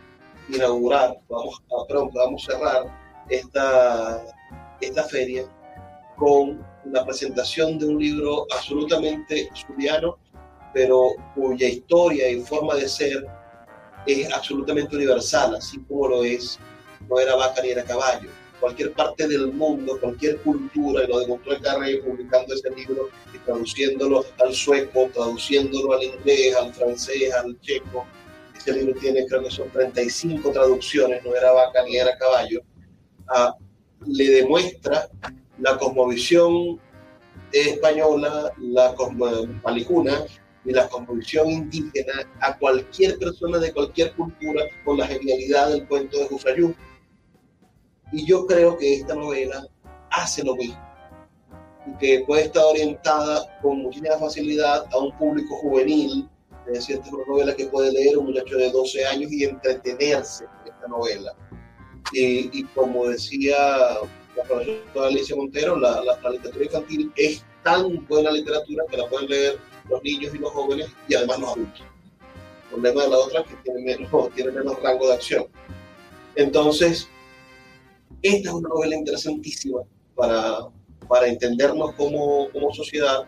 inaugurar, 0.48 1.18
podamos, 1.28 1.62
ah, 1.72 1.84
perdón, 1.86 2.10
podamos 2.10 2.44
cerrar 2.44 2.84
esta, 3.28 4.24
esta 4.80 5.02
feria 5.04 5.44
con 6.16 6.64
la 6.84 7.04
presentación 7.04 7.78
de 7.78 7.86
un 7.86 7.98
libro 7.98 8.46
absolutamente 8.50 9.50
zuliano, 9.54 10.18
pero 10.72 11.10
cuya 11.34 11.68
historia 11.68 12.28
y 12.28 12.40
forma 12.40 12.74
de 12.74 12.88
ser 12.88 13.26
es 14.06 14.32
absolutamente 14.32 14.96
universal, 14.96 15.54
así 15.54 15.78
como 15.84 16.08
lo 16.08 16.24
es, 16.24 16.58
no 17.08 17.18
era 17.18 17.34
vaca 17.36 17.62
ni 17.62 17.70
era 17.70 17.84
caballo. 17.84 18.30
Cualquier 18.60 18.92
parte 18.92 19.26
del 19.26 19.52
mundo, 19.52 19.98
cualquier 20.00 20.38
cultura, 20.38 21.04
y 21.04 21.08
lo 21.08 21.20
demostró 21.20 21.58
Carrey 21.60 22.00
publicando 22.02 22.54
ese 22.54 22.70
libro 22.70 23.08
y 23.34 23.38
traduciéndolo 23.38 24.24
al 24.38 24.54
sueco, 24.54 25.08
traduciéndolo 25.14 25.94
al 25.94 26.02
inglés, 26.02 26.54
al 26.56 26.72
francés, 26.74 27.32
al 27.32 27.58
checo. 27.60 28.06
Ese 28.56 28.72
libro 28.74 28.98
tiene, 29.00 29.26
creo 29.26 29.42
que 29.42 29.50
son 29.50 29.70
35 29.70 30.52
traducciones, 30.52 31.24
no 31.24 31.34
era 31.34 31.52
vaca 31.52 31.82
ni 31.84 31.96
era 31.96 32.16
caballo. 32.18 32.60
Ah, 33.28 33.56
le 34.06 34.28
demuestra 34.28 35.08
la 35.58 35.78
cosmovisión 35.78 36.78
española, 37.52 38.52
la 38.58 38.94
malijuna, 39.64 40.26
y 40.64 40.72
la 40.72 40.88
composición 40.88 41.48
indígena 41.48 42.28
a 42.40 42.56
cualquier 42.58 43.18
persona 43.18 43.58
de 43.58 43.72
cualquier 43.72 44.12
cultura 44.12 44.64
con 44.84 44.98
la 44.98 45.06
genialidad 45.06 45.70
del 45.70 45.86
cuento 45.86 46.18
de 46.18 46.26
Husayú. 46.30 46.74
Y 48.12 48.26
yo 48.26 48.46
creo 48.46 48.76
que 48.76 48.94
esta 48.94 49.14
novela 49.14 49.66
hace 50.10 50.42
lo 50.42 50.56
mismo 50.56 50.90
que 51.98 52.24
puede 52.26 52.42
estar 52.44 52.64
orientada 52.64 53.58
con 53.62 53.82
muchísima 53.82 54.16
facilidad 54.18 54.86
a 54.92 54.98
un 54.98 55.16
público 55.16 55.56
juvenil. 55.56 56.28
Es 56.66 56.74
decir, 56.74 56.96
esta 56.96 57.08
es 57.08 57.12
una 57.12 57.26
novela 57.26 57.56
que 57.56 57.66
puede 57.66 57.92
leer 57.92 58.18
un 58.18 58.26
muchacho 58.26 58.56
de 58.56 58.70
12 58.70 59.06
años 59.06 59.32
y 59.32 59.44
entretenerse 59.44 60.44
en 60.44 60.72
esta 60.72 60.88
novela. 60.88 61.34
Y, 62.12 62.58
y 62.58 62.64
como 62.74 63.08
decía 63.08 63.56
la 64.36 64.42
profesora 64.44 65.08
Alicia 65.08 65.36
Montero, 65.36 65.76
la, 65.76 66.02
la, 66.04 66.20
la 66.22 66.30
literatura 66.30 66.64
infantil 66.64 67.12
es 67.16 67.44
tan 67.62 68.06
buena 68.06 68.30
literatura 68.30 68.84
que 68.90 68.96
la 68.96 69.08
pueden 69.08 69.28
leer 69.28 69.58
los 69.88 70.02
niños 70.02 70.34
y 70.34 70.38
los 70.38 70.52
jóvenes 70.52 70.88
y 71.08 71.14
además 71.14 71.40
los 71.40 71.50
adultos. 71.50 71.82
El 71.82 72.68
problema 72.70 73.02
de 73.02 73.08
la 73.08 73.18
otra 73.18 73.40
es 73.40 73.46
que 73.48 73.56
tiene 73.64 73.80
menos, 73.80 74.30
tiene 74.34 74.52
menos 74.52 74.80
rango 74.82 75.08
de 75.08 75.14
acción. 75.14 75.46
Entonces, 76.36 77.08
esta 78.22 78.48
es 78.48 78.54
una 78.54 78.68
novela 78.68 78.96
interesantísima 78.96 79.80
para, 80.14 80.68
para 81.08 81.26
entendernos 81.28 81.94
como, 81.94 82.50
como 82.50 82.72
sociedad 82.72 83.26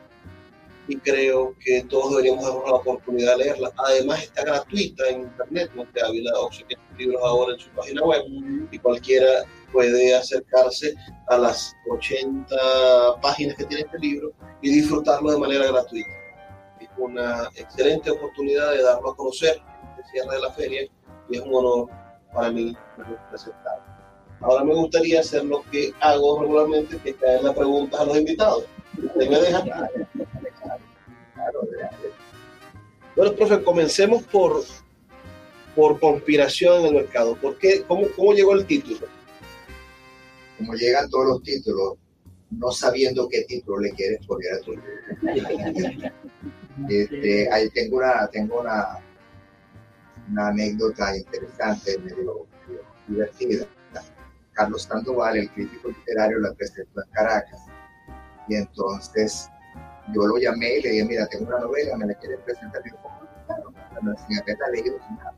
y 0.88 0.96
creo 0.96 1.54
que 1.64 1.84
todos 1.88 2.10
deberíamos 2.10 2.44
darnos 2.44 2.64
la 2.66 2.74
oportunidad 2.74 3.36
de 3.36 3.44
leerla. 3.44 3.70
Además 3.76 4.24
está 4.24 4.44
gratuita 4.44 5.08
en 5.08 5.22
internet, 5.22 5.70
Monte 5.74 6.02
Ávila 6.02 6.32
tiene 6.50 6.82
libros 6.98 7.22
ahora 7.24 7.54
en 7.54 7.60
su 7.60 7.70
página 7.70 8.02
web 8.02 8.22
y 8.70 8.78
cualquiera 8.78 9.44
puede 9.72 10.14
acercarse 10.14 10.94
a 11.28 11.38
las 11.38 11.72
80 11.88 12.56
páginas 13.22 13.56
que 13.56 13.64
tiene 13.64 13.84
este 13.84 13.98
libro 13.98 14.32
y 14.60 14.70
disfrutarlo 14.70 15.30
de 15.30 15.38
manera 15.38 15.66
gratuita 15.68 16.22
una 16.96 17.48
excelente 17.56 18.10
oportunidad 18.10 18.72
de 18.72 18.82
darlo 18.82 19.10
a 19.10 19.16
conocer 19.16 19.56
en 19.56 19.98
el 19.98 20.04
cierre 20.10 20.34
de 20.36 20.40
la 20.40 20.50
feria 20.52 20.82
y 21.28 21.36
es 21.36 21.42
un 21.42 21.54
honor 21.54 21.88
para 22.32 22.50
mí 22.50 22.76
presentarlo. 23.30 23.91
Ahora 24.42 24.64
me 24.64 24.74
gustaría 24.74 25.20
hacer 25.20 25.44
lo 25.44 25.62
que 25.70 25.92
hago 26.00 26.40
regularmente, 26.40 26.98
que 26.98 27.10
es 27.10 27.16
caer 27.16 27.42
las 27.42 27.54
preguntas 27.54 28.00
a 28.00 28.04
los 28.04 28.18
invitados. 28.18 28.64
¿Usted 29.02 29.30
me 29.30 29.40
deja? 29.40 29.64
Bueno, 33.14 33.32
profe, 33.34 33.62
comencemos 33.62 34.22
por, 34.24 34.64
por 35.76 36.00
conspiración 36.00 36.80
en 36.80 36.86
el 36.86 36.94
mercado. 36.94 37.36
¿Por 37.36 37.56
qué? 37.58 37.82
¿Cómo, 37.86 38.08
¿Cómo 38.16 38.32
llegó 38.32 38.54
el 38.54 38.66
título? 38.66 39.06
Como 40.58 40.74
llegan 40.74 41.08
todos 41.08 41.26
los 41.26 41.42
títulos, 41.42 41.94
no 42.50 42.70
sabiendo 42.72 43.28
qué 43.28 43.42
título 43.44 43.80
le 43.80 43.92
quieres 43.92 44.26
poner 44.26 44.54
a 44.54 44.60
tu 44.60 44.74
Este, 46.88 47.52
ahí 47.52 47.70
tengo 47.70 47.98
una, 47.98 48.26
tengo 48.28 48.60
una, 48.60 48.98
una 50.30 50.48
anécdota 50.48 51.16
interesante, 51.16 51.98
medio, 51.98 52.46
divertida. 53.06 53.66
Carlos 54.52 54.82
Sandoval, 54.82 55.36
el 55.36 55.50
crítico 55.50 55.88
literario, 55.88 56.38
la 56.38 56.52
presentó 56.52 57.02
en 57.02 57.10
Caracas. 57.10 57.60
Y 58.48 58.56
entonces 58.56 59.48
yo 60.12 60.26
lo 60.26 60.36
llamé 60.38 60.78
y 60.78 60.82
le 60.82 60.90
dije, 60.90 61.04
mira, 61.04 61.26
tengo 61.28 61.46
una 61.46 61.60
novela, 61.60 61.96
me 61.96 62.06
la 62.06 62.14
quiere 62.14 62.38
presentar. 62.38 62.82
Y 62.84 62.90
yo, 62.90 62.96
claro, 63.46 63.72
sin 64.26 64.38
haberla 64.38 64.68
leído, 64.72 64.96
sin 65.06 65.16
nada. 65.16 65.34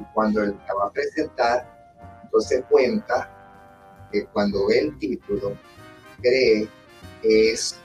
Y 0.00 0.04
cuando 0.12 0.42
él 0.42 0.58
la 0.66 0.74
va 0.74 0.86
a 0.86 0.92
presentar, 0.92 2.20
entonces 2.22 2.62
cuenta 2.68 3.30
que 4.12 4.26
cuando 4.26 4.66
ve 4.66 4.80
el 4.80 4.98
título, 4.98 5.56
cree 6.20 6.68
que 7.22 7.52
es 7.52 7.78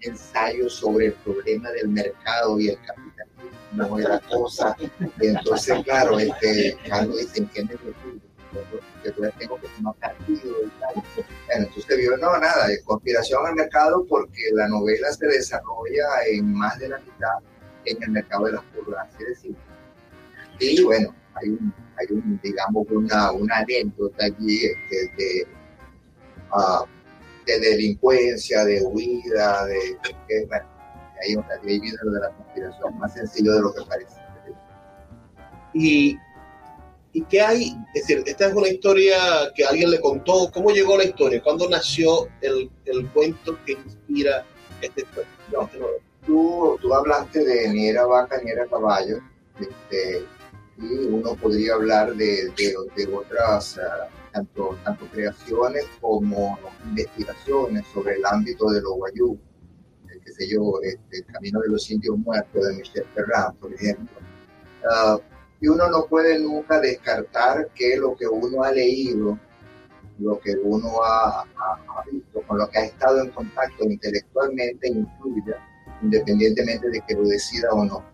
ensayo 0.00 0.68
sobre 0.68 1.06
el 1.06 1.12
problema 1.14 1.70
del 1.70 1.88
mercado 1.88 2.58
y 2.58 2.68
el 2.68 2.78
capitalismo 2.82 3.98
y 3.98 4.02
la 4.02 4.20
cosa. 4.20 4.76
Y 5.20 5.26
entonces, 5.26 5.82
claro, 5.84 6.18
este, 6.18 6.76
Carlos 6.88 7.18
dice, 7.18 7.40
¿entiendes 7.40 7.78
lo 7.82 8.25
que 9.02 9.08
yo 9.08 9.30
tengo 9.38 9.60
que 9.60 9.68
tomar 9.68 9.94
partido 9.96 10.54
y 10.64 10.80
tal. 10.80 10.94
Bueno, 10.94 11.66
entonces 11.66 11.96
vio, 11.96 12.16
no, 12.16 12.38
nada, 12.38 12.68
de 12.68 12.82
conspiración 12.82 13.46
al 13.46 13.54
mercado 13.54 14.04
porque 14.08 14.42
la 14.52 14.68
novela 14.68 15.12
se 15.12 15.26
desarrolla 15.26 16.04
en 16.30 16.52
más 16.52 16.78
de 16.78 16.88
la 16.88 16.98
mitad 16.98 17.38
en 17.86 18.02
el 18.02 18.10
mercado 18.10 18.46
de 18.46 18.52
las 18.52 18.62
pulgas, 18.64 19.08
es 19.20 19.26
decir. 19.28 19.56
Y 20.58 20.82
bueno, 20.82 21.14
hay 21.34 21.50
un, 21.50 21.74
hay 21.96 22.06
un 22.10 22.40
digamos, 22.42 22.86
una, 22.90 23.32
una 23.32 23.58
anécdota 23.58 24.24
allí 24.24 24.64
este, 24.64 25.12
de, 25.16 25.46
uh, 26.52 26.84
de 27.46 27.58
delincuencia, 27.60 28.64
de 28.64 28.82
huida, 28.82 29.66
de 29.66 29.98
que, 30.28 30.46
bueno, 30.46 30.66
ahí, 31.22 31.34
ahí 31.34 31.80
viene 31.80 31.96
lo 32.02 32.12
de 32.12 32.20
la 32.20 32.30
conspiración, 32.30 32.98
más 32.98 33.14
sencillo 33.14 33.52
de 33.54 33.60
lo 33.60 33.74
que 33.74 33.82
parece. 33.88 34.16
Y, 35.74 36.18
¿Y 37.16 37.22
qué 37.30 37.40
hay? 37.40 37.74
Es 37.94 38.06
decir, 38.06 38.22
esta 38.26 38.48
es 38.48 38.52
una 38.52 38.68
historia 38.68 39.16
que 39.54 39.64
alguien 39.64 39.90
le 39.90 39.98
contó. 40.02 40.50
¿Cómo 40.52 40.68
llegó 40.68 40.98
la 40.98 41.04
historia? 41.04 41.42
¿Cuándo 41.42 41.66
nació 41.66 42.28
el, 42.42 42.70
el 42.84 43.08
cuento 43.08 43.58
que 43.64 43.72
inspira 43.72 44.44
este 44.82 45.02
cuento? 45.04 45.32
No, 45.50 45.70
tú, 46.26 46.78
tú 46.82 46.92
hablaste 46.92 47.42
de 47.42 47.70
ni 47.70 47.88
era 47.88 48.04
vaca 48.04 48.38
ni 48.44 48.50
era 48.50 48.66
caballo. 48.66 49.16
Este, 49.58 50.26
y 50.76 51.06
uno 51.06 51.34
podría 51.36 51.72
hablar 51.72 52.14
de, 52.16 52.52
de, 52.54 52.74
de 52.94 53.14
otras 53.14 53.78
uh, 53.78 54.12
tanto, 54.34 54.76
tanto 54.84 55.06
creaciones 55.06 55.86
como 56.02 56.58
investigaciones 56.84 57.86
sobre 57.94 58.16
el 58.16 58.26
ámbito 58.26 58.68
de 58.68 58.82
los 58.82 58.92
guayú, 58.92 59.38
el, 60.10 60.34
sé 60.34 60.50
yo, 60.50 60.60
este, 60.82 61.16
el 61.16 61.26
camino 61.32 61.60
de 61.60 61.68
los 61.68 61.90
indios 61.90 62.18
muertos 62.18 62.62
de 62.62 62.74
Michel 62.74 63.06
Ferrand, 63.14 63.56
por 63.56 63.72
ejemplo. 63.72 64.18
Uh, 64.84 65.18
y 65.60 65.68
uno 65.68 65.88
no 65.88 66.06
puede 66.06 66.38
nunca 66.38 66.80
descartar 66.80 67.68
que 67.74 67.96
lo 67.96 68.14
que 68.14 68.26
uno 68.26 68.62
ha 68.62 68.72
leído, 68.72 69.38
lo 70.18 70.38
que 70.40 70.54
uno 70.62 71.02
ha, 71.02 71.40
ha, 71.42 72.04
visto, 72.10 72.42
con 72.46 72.58
lo 72.58 72.68
que 72.68 72.78
ha 72.78 72.84
estado 72.84 73.22
en 73.22 73.30
contacto 73.30 73.84
intelectualmente 73.84 74.88
influya, 74.88 75.56
independientemente 76.02 76.88
de 76.88 77.00
que 77.06 77.14
lo 77.14 77.24
decida 77.24 77.70
o 77.72 77.84
no. 77.84 78.04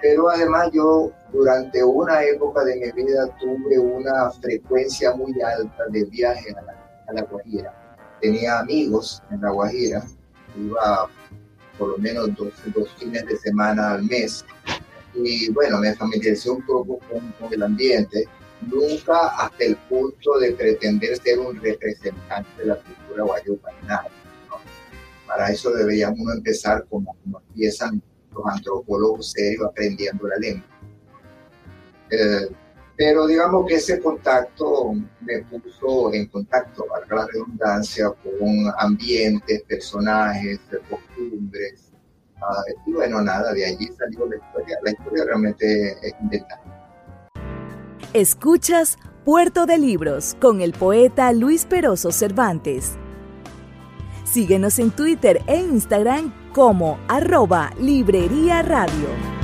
Pero 0.00 0.28
además 0.28 0.70
yo 0.72 1.10
durante 1.32 1.82
una 1.82 2.22
época 2.22 2.62
de 2.64 2.76
mi 2.76 2.92
vida 2.92 3.26
tuve 3.40 3.78
una 3.78 4.30
frecuencia 4.30 5.14
muy 5.14 5.34
alta 5.40 5.86
de 5.88 6.04
viajes 6.04 6.54
a 6.56 6.62
la, 6.62 7.04
a 7.08 7.12
la 7.14 7.22
Guajira. 7.22 7.98
Tenía 8.20 8.58
amigos 8.58 9.22
en 9.30 9.40
la 9.40 9.50
Guajira, 9.50 10.02
iba 10.56 11.08
por 11.78 11.88
lo 11.90 11.98
menos 11.98 12.34
dos, 12.36 12.52
dos 12.74 12.88
fines 12.98 13.26
de 13.26 13.36
semana 13.38 13.92
al 13.92 14.04
mes. 14.04 14.44
Y 15.14 15.50
bueno, 15.50 15.78
me 15.78 15.94
familiaricé 15.94 16.50
un 16.50 16.64
poco 16.66 16.98
con, 17.08 17.52
el 17.52 17.62
ambiente, 17.62 18.26
nunca 18.62 19.28
hasta 19.28 19.64
el 19.64 19.76
punto 19.76 20.38
de 20.38 20.52
pretender 20.52 21.16
ser 21.18 21.38
un 21.38 21.60
representante 21.60 22.50
de 22.58 22.66
la 22.66 22.76
cultura 22.76 23.24
guayupa, 23.24 23.70
nada. 23.86 24.08
¿no? 24.48 24.56
Para 25.26 25.50
eso 25.50 25.70
deberíamos 25.70 26.20
empezar 26.34 26.84
como, 26.88 27.16
empiezan 27.48 28.02
los 28.32 28.44
antropólogos 28.46 29.30
serios 29.32 29.66
aprendiendo 29.66 30.26
la 30.26 30.36
lengua. 30.36 30.68
Eh, 32.10 32.48
pero 32.96 33.26
digamos 33.26 33.66
que 33.66 33.74
ese 33.74 34.00
contacto 34.00 34.92
me 35.20 35.42
puso 35.42 36.12
en 36.14 36.26
contacto, 36.26 36.86
valga 36.88 37.16
la 37.16 37.26
redundancia, 37.26 38.08
con 38.10 38.72
ambientes, 38.78 39.62
personajes, 39.62 40.60
costumbres. 40.88 41.83
Y 42.86 42.92
bueno, 42.92 43.22
nada, 43.22 43.52
de 43.52 43.64
allí 43.64 43.88
salió 43.98 44.26
la 44.26 44.36
historia. 44.36 44.78
La 44.82 44.90
historia 44.90 45.24
realmente 45.24 45.92
es 46.06 46.14
inventada. 46.20 46.60
Escuchas 48.12 48.98
Puerto 49.24 49.66
de 49.66 49.78
Libros 49.78 50.36
con 50.40 50.60
el 50.60 50.72
poeta 50.72 51.32
Luis 51.32 51.64
Peroso 51.64 52.12
Cervantes. 52.12 52.92
Síguenos 54.24 54.78
en 54.78 54.90
Twitter 54.90 55.42
e 55.46 55.56
Instagram 55.56 56.32
como 56.52 56.98
arroba 57.08 57.72
Librería 57.78 58.62
Radio. 58.62 59.43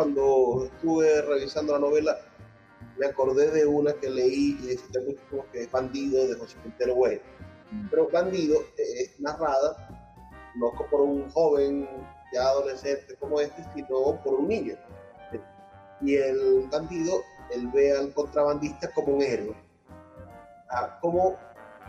Cuando 0.00 0.64
estuve 0.64 1.20
revisando 1.20 1.74
la 1.74 1.78
novela 1.78 2.18
me 2.96 3.04
acordé 3.04 3.50
de 3.50 3.66
una 3.66 3.92
que 3.92 4.08
leí 4.08 4.56
y 4.62 4.68
decía 4.68 5.02
mucho 5.06 5.44
que 5.52 5.64
es 5.64 5.70
Bandido 5.70 6.26
de 6.26 6.36
José 6.36 6.56
Quintero 6.62 6.94
Güey. 6.94 7.20
Pero 7.90 8.08
Bandido 8.08 8.62
es 8.78 9.20
narrada 9.20 9.76
no 10.54 10.72
por 10.90 11.02
un 11.02 11.28
joven 11.28 11.86
ya 12.32 12.48
adolescente 12.48 13.14
como 13.16 13.42
este, 13.42 13.62
sino 13.74 14.18
por 14.24 14.40
un 14.40 14.48
niño. 14.48 14.74
Y 16.00 16.14
el 16.14 16.66
bandido, 16.72 17.22
él 17.50 17.68
ve 17.74 17.92
al 17.94 18.14
contrabandista 18.14 18.90
como 18.92 19.16
un 19.16 19.22
héroe. 19.22 19.54
Ah, 20.70 20.98
¿Cómo, 21.02 21.36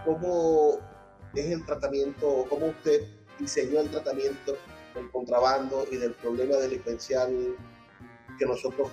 ¿Cómo 0.03 0.79
es 1.33 1.45
el 1.45 1.65
tratamiento, 1.65 2.45
cómo 2.49 2.65
usted 2.65 3.03
diseñó 3.39 3.79
el 3.79 3.89
tratamiento 3.89 4.57
del 4.95 5.09
contrabando 5.11 5.85
y 5.89 5.95
del 5.95 6.11
problema 6.15 6.57
delincuencial 6.57 7.55
que 8.37 8.45
nosotros 8.45 8.89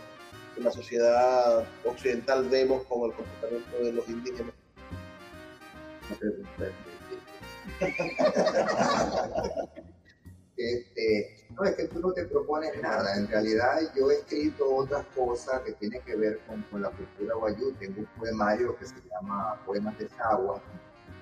en 0.57 0.65
la 0.65 0.73
sociedad 0.73 1.65
occidental 1.85 2.49
vemos 2.49 2.85
como 2.85 3.07
el 3.07 3.13
comportamiento 3.13 3.79
de 3.79 3.93
los 3.93 4.09
indígenas? 4.09 4.55
Este, 10.59 11.47
no, 11.51 11.63
es 11.63 11.77
que 11.77 11.85
tú 11.85 12.01
no 12.01 12.13
te 12.13 12.25
propones 12.25 12.83
nada. 12.83 13.17
En 13.17 13.29
realidad 13.29 13.79
yo 13.97 14.11
he 14.11 14.15
escrito 14.15 14.69
otras 14.69 15.07
cosas 15.15 15.61
que 15.61 15.73
tienen 15.75 16.03
que 16.03 16.17
ver 16.17 16.41
con, 16.49 16.63
con 16.63 16.83
la 16.83 16.91
cultura 16.91 17.37
guayú. 17.37 17.73
Tengo 17.79 18.01
un 18.01 18.07
poemario 18.19 18.77
que 18.77 18.87
se 18.87 18.97
llama 19.09 19.57
Poemas 19.65 19.97
de 19.99 20.09
Sagua. 20.09 20.61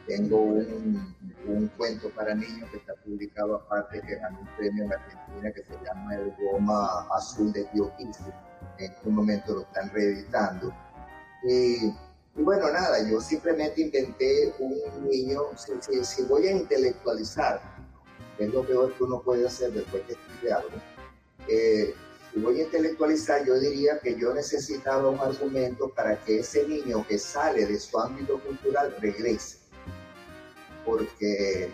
Tengo 0.06 0.40
un, 0.40 1.70
cuento 1.76 2.10
para 2.10 2.34
niños 2.34 2.70
que 2.70 2.78
está 2.78 2.94
publicado 2.94 3.56
aparte, 3.56 4.00
que 4.02 4.16
ganó 4.16 4.40
un 4.40 4.48
premio 4.56 4.84
en 4.84 4.92
Argentina 4.92 5.52
que 5.52 5.62
se 5.62 5.84
llama 5.84 6.14
El 6.14 6.32
Goma 6.38 7.06
Azul 7.10 7.52
de 7.52 7.66
Dioquisio. 7.72 8.32
En 8.78 8.92
este 8.92 9.08
momento 9.10 9.54
lo 9.54 9.60
están 9.62 9.90
reeditando. 9.90 10.72
Y, 11.42 11.92
bueno, 12.36 12.70
nada, 12.70 13.08
yo 13.08 13.20
simplemente 13.20 13.80
inventé 13.80 14.54
un 14.58 15.08
niño. 15.08 15.42
Si 15.56 16.22
voy 16.24 16.46
a 16.46 16.52
intelectualizar, 16.52 17.60
es 18.38 18.52
lo 18.52 18.64
peor 18.64 18.92
que 18.94 19.04
uno 19.04 19.22
puede 19.22 19.46
hacer 19.46 19.72
después 19.72 20.02
que 20.02 20.12
escribe 20.12 20.52
algo. 20.52 20.76
Eh, 21.48 21.94
si 22.32 22.40
voy 22.40 22.60
a 22.60 22.64
intelectualizar, 22.64 23.46
yo 23.46 23.58
diría 23.58 23.98
que 24.00 24.14
yo 24.18 24.34
necesitaba 24.34 25.08
un 25.08 25.18
argumento 25.18 25.88
para 25.88 26.22
que 26.22 26.40
ese 26.40 26.68
niño 26.68 27.06
que 27.08 27.18
sale 27.18 27.66
de 27.66 27.80
su 27.80 27.98
ámbito 27.98 28.38
cultural 28.40 28.94
regrese. 29.00 29.65
Porque, 30.86 31.68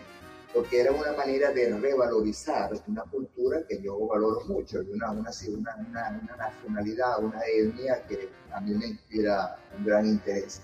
porque 0.53 0.81
era 0.81 0.91
una 0.91 1.13
manera 1.13 1.53
de 1.53 1.79
revalorizar 1.79 2.73
una 2.89 3.03
cultura 3.03 3.61
que 3.69 3.81
yo 3.81 4.07
valoro 4.09 4.41
mucho, 4.47 4.81
una, 4.91 5.13
una, 5.13 5.31
una, 5.31 5.77
una, 5.77 6.21
una 6.23 6.37
nacionalidad, 6.37 7.23
una 7.23 7.41
etnia 7.47 8.03
que 8.09 8.29
a 8.53 8.61
mí 8.61 8.73
me 8.73 8.87
inspira 8.87 9.57
un 9.79 9.85
gran 9.85 10.07
interés. 10.07 10.63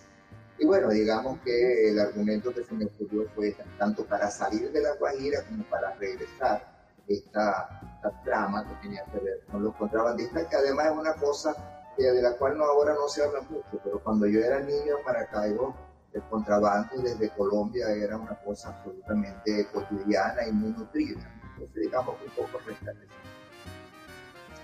Y 0.58 0.66
bueno, 0.66 0.88
digamos 0.88 1.38
que 1.44 1.90
el 1.90 2.00
argumento 2.00 2.52
que 2.52 2.64
se 2.64 2.74
me 2.74 2.86
ocurrió 2.86 3.28
fue 3.36 3.54
tanto 3.78 4.04
para 4.04 4.28
salir 4.30 4.72
de 4.72 4.80
la 4.80 4.94
Guajira 4.94 5.44
como 5.44 5.62
para 5.64 5.94
regresar 5.94 6.66
esta, 7.06 7.80
esta 7.94 8.22
trama 8.24 8.66
que 8.66 8.88
tenía 8.88 9.04
que 9.04 9.18
ver 9.20 9.44
con 9.52 9.62
los 9.62 9.74
contrabandistas, 9.76 10.46
que 10.46 10.56
además 10.56 10.86
es 10.86 10.98
una 10.98 11.14
cosa 11.14 11.54
de 11.98 12.22
la 12.22 12.32
cual 12.36 12.56
no, 12.56 12.64
ahora 12.64 12.94
no 12.94 13.08
se 13.08 13.24
habla 13.24 13.40
mucho, 13.42 13.80
pero 13.82 14.00
cuando 14.02 14.26
yo 14.26 14.40
era 14.40 14.60
niño 14.60 14.98
en 14.98 15.04
Maracaibo, 15.04 15.74
el 16.12 16.22
contrabando 16.30 17.02
desde 17.02 17.30
Colombia 17.30 17.90
era 17.90 18.16
una 18.16 18.34
cosa 18.40 18.70
absolutamente 18.70 19.66
cotidiana 19.72 20.46
y 20.48 20.52
muy 20.52 20.70
nutrida. 20.70 21.20
Entonces, 21.52 21.82
digamos 21.82 22.16
un 22.24 22.30
poco 22.32 22.58
rescatar 22.66 22.96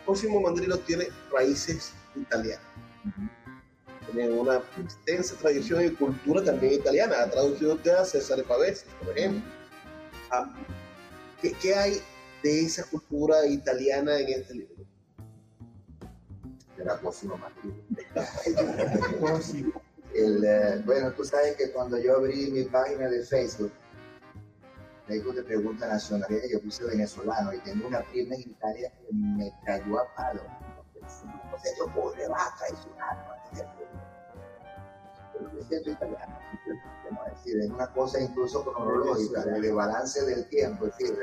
Cosimo 0.07 0.41
Mandrilo 0.41 0.79
tiene 0.81 1.09
raíces 1.33 1.95
italianas. 2.15 2.61
Uh 3.05 3.09
-huh 3.09 3.45
tienen 4.15 4.39
una 4.39 4.63
extensa 4.79 5.35
tradición 5.37 5.85
y 5.85 5.91
cultura 5.91 6.43
también 6.45 6.75
italiana. 6.75 7.23
Ha 7.23 7.31
traducido 7.31 7.75
usted 7.75 7.93
a 7.93 8.05
César 8.05 8.43
Pavese, 8.45 8.87
por 9.05 9.17
ejemplo. 9.19 9.43
Ah, 10.31 10.55
¿qué, 11.41 11.53
¿qué, 11.53 11.75
hay 11.75 12.01
de 12.43 12.63
esa 12.63 12.85
cultura 12.85 13.47
italiana 13.47 14.19
en 14.19 14.41
este 14.41 14.55
libro? 14.55 14.85
De 16.77 16.85
la 16.85 16.99
próxima 16.99 17.37
El, 20.15 20.45
eh, 20.45 20.83
bueno, 20.85 21.13
tú 21.13 21.25
sabes 21.25 21.57
que 21.57 21.73
cuando 21.73 21.99
yo 21.99 22.17
abrí 22.17 22.51
mi 22.51 22.63
página 22.65 23.09
de 23.09 23.23
Facebook, 23.25 23.73
luego 25.09 25.35
te 25.35 25.43
pregunta 25.43 25.89
nacionalidad, 25.89 26.45
yo 26.51 26.61
puse 26.61 26.85
venezolano 26.85 27.53
y 27.53 27.59
tengo 27.59 27.89
una 27.89 28.01
prima 28.03 28.35
en 28.37 28.43
Italia 28.43 28.93
que 28.93 29.13
me 29.13 29.53
cayó 29.67 29.99
a 29.99 30.15
palo. 30.15 30.43
O 31.03 31.59
sea, 31.59 31.73
yo 31.79 31.87
pobre 31.93 32.29
vaca 32.29 32.65
y 32.71 32.77
su 32.77 32.89
alma, 32.99 33.35
siento 35.69 35.91
italiano, 35.91 36.39
es 37.45 37.71
una 37.71 37.87
cosa 37.93 38.21
incluso 38.21 38.65
cronológica, 38.65 39.45
de 39.45 39.73
balance 39.73 40.25
del 40.25 40.49
tiempo, 40.49 40.87
es 40.87 40.97
decir, 40.99 41.19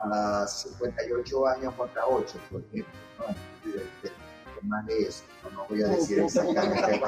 a 0.00 0.46
58 0.46 1.46
años 1.46 1.74
contra 1.74 2.06
8, 2.06 2.38
por 2.50 2.62
ejemplo, 2.62 2.94
¿no? 3.18 4.29
De 4.86 5.02
eso, 5.02 5.24
no 5.52 5.66
voy 5.68 5.82
a 5.82 5.88
decir 5.88 6.20
exactamente. 6.20 7.00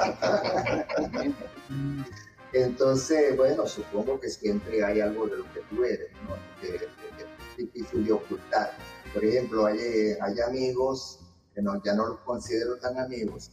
Entonces, 2.53 3.35
bueno, 3.35 3.65
supongo 3.65 4.19
que 4.19 4.29
siempre 4.29 4.83
hay 4.83 5.01
algo 5.01 5.27
de 5.27 5.37
lo 5.37 5.53
que 5.53 5.61
tú 5.69 5.83
eres, 5.83 6.11
¿no? 6.27 6.35
que 6.61 6.75
es 6.75 7.57
difícil 7.57 8.05
de 8.05 8.11
ocultar. 8.11 8.71
Por 9.13 9.23
ejemplo, 9.25 9.65
hay, 9.65 9.79
hay 10.21 10.39
amigos 10.41 11.19
que 11.53 11.61
no, 11.61 11.81
ya 11.83 11.93
no 11.93 12.07
los 12.07 12.19
considero 12.21 12.77
tan 12.77 12.97
amigos, 12.99 13.51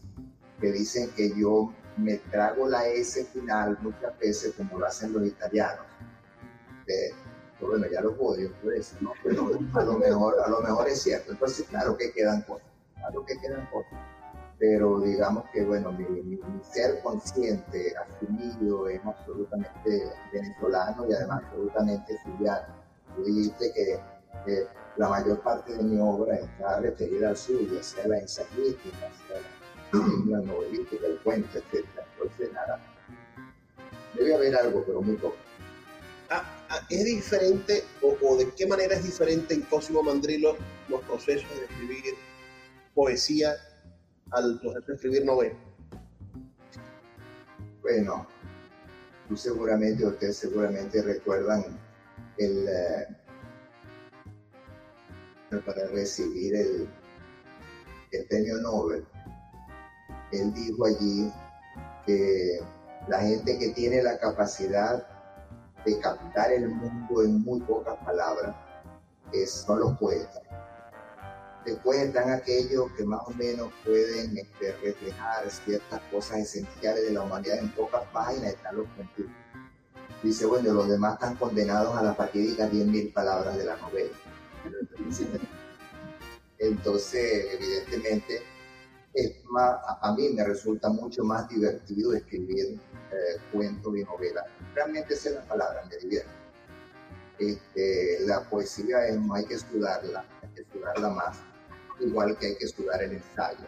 que 0.60 0.72
dicen 0.72 1.10
que 1.10 1.32
yo 1.36 1.72
me 1.96 2.16
trago 2.16 2.68
la 2.68 2.86
S 2.88 3.24
final 3.26 3.78
muchas 3.82 4.18
veces 4.18 4.54
como 4.56 4.78
lo 4.78 4.86
hacen 4.86 5.12
los 5.12 5.26
italianos. 5.26 5.84
Eh, 6.86 7.10
pues 7.58 7.70
bueno, 7.70 7.86
ya 7.92 8.00
lo 8.00 8.12
odio 8.12 8.52
por 8.62 8.74
eso, 8.74 8.96
¿no? 9.00 9.12
Pero 9.22 9.50
a 9.74 9.84
lo, 9.84 9.98
mejor, 9.98 10.40
a 10.40 10.48
lo 10.48 10.60
mejor 10.60 10.88
es 10.88 11.02
cierto. 11.02 11.32
Entonces, 11.32 11.66
claro 11.68 11.96
que 11.96 12.10
quedan 12.12 12.42
cosas, 12.42 12.69
claro 13.00 13.24
que 13.24 13.38
quedan 13.38 13.66
cosas. 13.66 13.98
Pero 14.58 15.00
digamos 15.00 15.44
que, 15.52 15.64
bueno, 15.64 15.90
mi, 15.92 16.04
mi, 16.04 16.36
mi 16.36 16.62
ser 16.62 17.00
consciente, 17.02 17.94
asumido, 17.96 18.88
es 18.88 19.00
absolutamente 19.04 20.12
venezolano 20.32 21.06
y 21.08 21.14
además 21.14 21.42
absolutamente 21.44 22.14
zuliano. 22.22 22.74
Tú 23.16 23.24
dijiste 23.24 23.72
que, 23.72 24.00
que 24.44 24.66
la 24.98 25.08
mayor 25.08 25.40
parte 25.40 25.72
de 25.72 25.82
mi 25.82 25.98
obra 25.98 26.36
está 26.36 26.78
referida 26.80 27.30
al 27.30 27.36
sur, 27.36 27.60
ya 27.72 27.82
sea 27.82 28.06
la 28.06 28.18
ensayística, 28.18 29.10
sea 29.26 29.40
la, 29.92 30.38
la 30.38 30.46
novelística, 30.46 31.06
el 31.06 31.18
cuento, 31.20 31.58
etc. 31.58 31.86
Entonces, 32.12 32.52
nada, 32.52 32.78
debe 34.14 34.34
haber 34.34 34.56
algo, 34.56 34.84
pero 34.84 35.00
muy 35.00 35.16
poco. 35.16 35.36
Ah, 36.28 36.44
ah, 36.68 36.80
¿Es 36.90 37.04
diferente 37.06 37.82
o, 38.02 38.14
o, 38.22 38.36
de 38.36 38.50
qué 38.54 38.66
manera 38.66 38.94
es 38.94 39.04
diferente 39.04 39.54
en 39.54 39.62
Cosimo 39.62 40.02
Mandrilo 40.02 40.56
los 40.88 41.00
procesos 41.02 41.48
de 41.56 41.64
escribir 41.64 42.14
poesía 42.94 43.54
al 44.30 44.60
proceso 44.60 44.86
de 44.86 44.94
escribir 44.94 45.24
novela? 45.24 45.54
Bueno, 47.82 48.26
tú 49.28 49.36
seguramente, 49.36 50.06
ustedes 50.06 50.36
seguramente 50.36 51.02
recuerdan 51.02 51.64
el, 52.38 52.68
eh, 52.68 53.06
para 55.64 55.86
recibir 55.88 56.54
el, 56.54 56.88
premio 58.28 58.58
Nobel, 58.58 59.06
él 60.32 60.52
dijo 60.52 60.84
allí 60.84 61.32
que 62.06 62.60
la 63.08 63.20
gente 63.20 63.58
que 63.58 63.68
tiene 63.70 64.02
la 64.02 64.18
capacidad 64.18 65.06
de 65.84 65.98
captar 66.00 66.52
el 66.52 66.68
mundo 66.68 67.22
en 67.22 67.40
muy 67.40 67.60
pocas 67.60 67.96
palabras 68.04 68.54
es, 69.32 69.50
son 69.50 69.80
los 69.80 69.96
poetas. 69.98 70.42
Después 71.64 71.98
están 71.98 72.30
aquellos 72.30 72.90
que 72.92 73.04
más 73.04 73.20
o 73.26 73.30
menos 73.32 73.70
pueden 73.84 74.36
este, 74.36 74.72
reflejar 74.82 75.50
ciertas 75.50 76.00
cosas 76.10 76.38
esenciales 76.38 77.04
de 77.04 77.12
la 77.12 77.22
humanidad 77.22 77.58
en 77.58 77.70
pocas 77.72 78.02
páginas, 78.12 78.54
están 78.54 78.76
los 78.76 78.86
científicos. 78.94 79.36
Dice, 80.22 80.46
bueno, 80.46 80.72
los 80.72 80.88
demás 80.88 81.14
están 81.14 81.36
condenados 81.36 81.96
a 81.96 82.02
las 82.02 82.16
fatídicas 82.16 82.70
10.000 82.70 83.12
palabras 83.12 83.56
de 83.56 83.64
la 83.64 83.76
novela. 83.76 84.10
Entonces, 86.58 87.46
evidentemente, 87.52 88.42
es 89.14 89.44
más, 89.46 89.78
a 90.00 90.14
mí 90.14 90.28
me 90.30 90.44
resulta 90.44 90.88
mucho 90.88 91.24
más 91.24 91.48
divertido 91.48 92.14
escribir 92.14 92.78
eh, 93.12 93.40
cuentos 93.52 93.96
y 93.96 94.04
novelas. 94.04 94.44
Realmente 94.74 95.14
es 95.14 95.24
la 95.26 95.42
palabra, 95.42 95.84
me 95.88 95.96
divierte. 95.96 96.30
Este, 97.38 98.18
la 98.26 98.42
poesía 98.48 99.06
es, 99.06 99.18
hay 99.32 99.44
que 99.46 99.54
estudiarla, 99.54 100.24
hay 100.42 100.48
que 100.50 100.60
estudiarla 100.60 101.08
más, 101.08 101.38
igual 102.00 102.36
que 102.38 102.46
hay 102.46 102.56
que 102.56 102.64
estudiar 102.64 103.02
el 103.02 103.12
ensayo. 103.12 103.64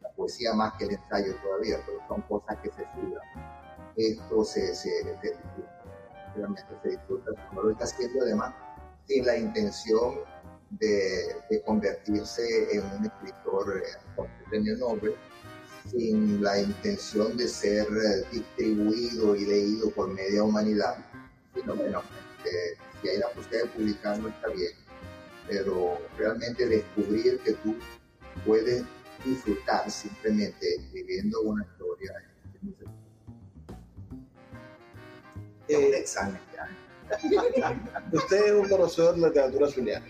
La 0.00 0.10
poesía 0.10 0.52
más 0.54 0.74
que 0.74 0.84
el 0.84 0.92
ensayo 0.92 1.34
todavía, 1.42 1.78
pero 1.86 1.98
son 2.08 2.22
cosas 2.22 2.58
que 2.62 2.70
se 2.70 2.82
estudian. 2.82 3.22
Esto 3.96 4.44
se, 4.44 4.74
se, 4.74 4.90
realmente 6.34 6.72
se 6.82 6.88
disfruta, 6.90 7.30
como 7.48 7.62
lo 7.62 7.70
está 7.72 7.84
haciendo 7.84 8.22
además 8.22 8.54
sin 9.06 9.26
la 9.26 9.36
intención 9.36 10.20
de, 10.70 11.36
de 11.50 11.62
convertirse 11.62 12.42
en 12.72 12.84
un 12.84 13.04
escritor 13.04 13.82
eh, 13.84 13.98
con 14.16 14.26
premio 14.48 14.76
Nobel, 14.76 15.14
sin 15.90 16.42
la 16.42 16.60
intención 16.60 17.36
de 17.36 17.48
ser 17.48 17.86
eh, 17.86 18.24
distribuido 18.30 19.36
y 19.36 19.44
leído 19.44 19.90
por 19.90 20.08
media 20.08 20.42
humanidad, 20.42 20.96
sino 21.54 21.74
bueno, 21.74 22.02
eh, 22.44 22.76
si 23.00 23.08
hay 23.08 23.18
la 23.18 23.28
posibilidad 23.28 23.64
de 23.64 23.70
publicarlo 23.70 24.28
está 24.28 24.48
bien, 24.48 24.72
pero 25.52 25.98
realmente 26.16 26.66
descubrir 26.66 27.38
que 27.40 27.52
tú 27.52 27.76
puedes 28.46 28.82
disfrutar 29.24 29.90
simplemente 29.90 30.78
viviendo 30.92 31.42
una 31.42 31.64
historia 31.64 32.12
es 32.54 32.62
muy 32.62 32.74
Eh, 35.68 36.04
Usted 38.12 38.46
es 38.46 38.52
un 38.52 38.68
conocedor 38.68 39.14
de 39.16 39.20
la 39.20 39.28
literatura 39.28 39.68
zuliana. 39.68 40.06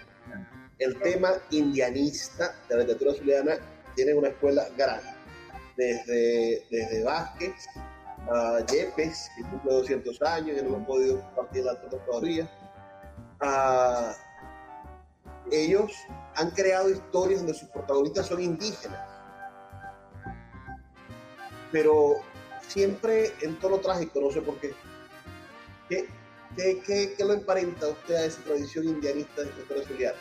El 0.78 0.98
tema 1.00 1.33
indianista 1.50 2.55
de 2.68 2.76
la 2.76 2.81
literatura 2.83 3.14
zuliana 3.14 3.57
tiene 3.96 4.14
una 4.14 4.28
escuela 4.28 4.68
grande, 4.76 5.11
desde, 5.76 6.64
desde 6.70 7.02
Vázquez 7.02 7.55
a 8.31 8.64
Yepes, 8.66 9.31
que 9.37 9.42
cumple 9.50 9.72
200 9.72 10.22
años, 10.22 10.57
y 10.59 10.62
no 10.62 10.76
hemos 10.76 10.87
podido 10.87 11.20
compartir 11.20 11.64
la 11.64 11.74
todavía. 11.81 12.48
a 13.40 14.14
ellos 15.50 15.92
han 16.37 16.50
creado 16.50 16.90
historias 16.90 17.40
donde 17.40 17.55
sus 17.55 17.68
protagonistas 17.68 18.26
son 18.26 18.40
indígenas, 18.40 19.00
pero 21.70 22.16
siempre 22.66 23.33
en 23.42 23.59
tono 23.59 23.78
trágico, 23.78 24.20
no 24.20 24.31
sé 24.31 24.42
por 24.42 24.59
qué. 24.61 24.74
¿Qué, 25.88 26.09
qué, 26.57 27.14
qué, 27.16 27.24
lo 27.24 27.35
emparenta 27.35 27.88
usted 27.88 28.14
a 28.14 28.24
esa 28.24 28.42
tradición 28.42 28.87
indianista 28.87 29.42
de 29.42 29.50
cultura 29.50 29.83
zuliana? 29.87 30.18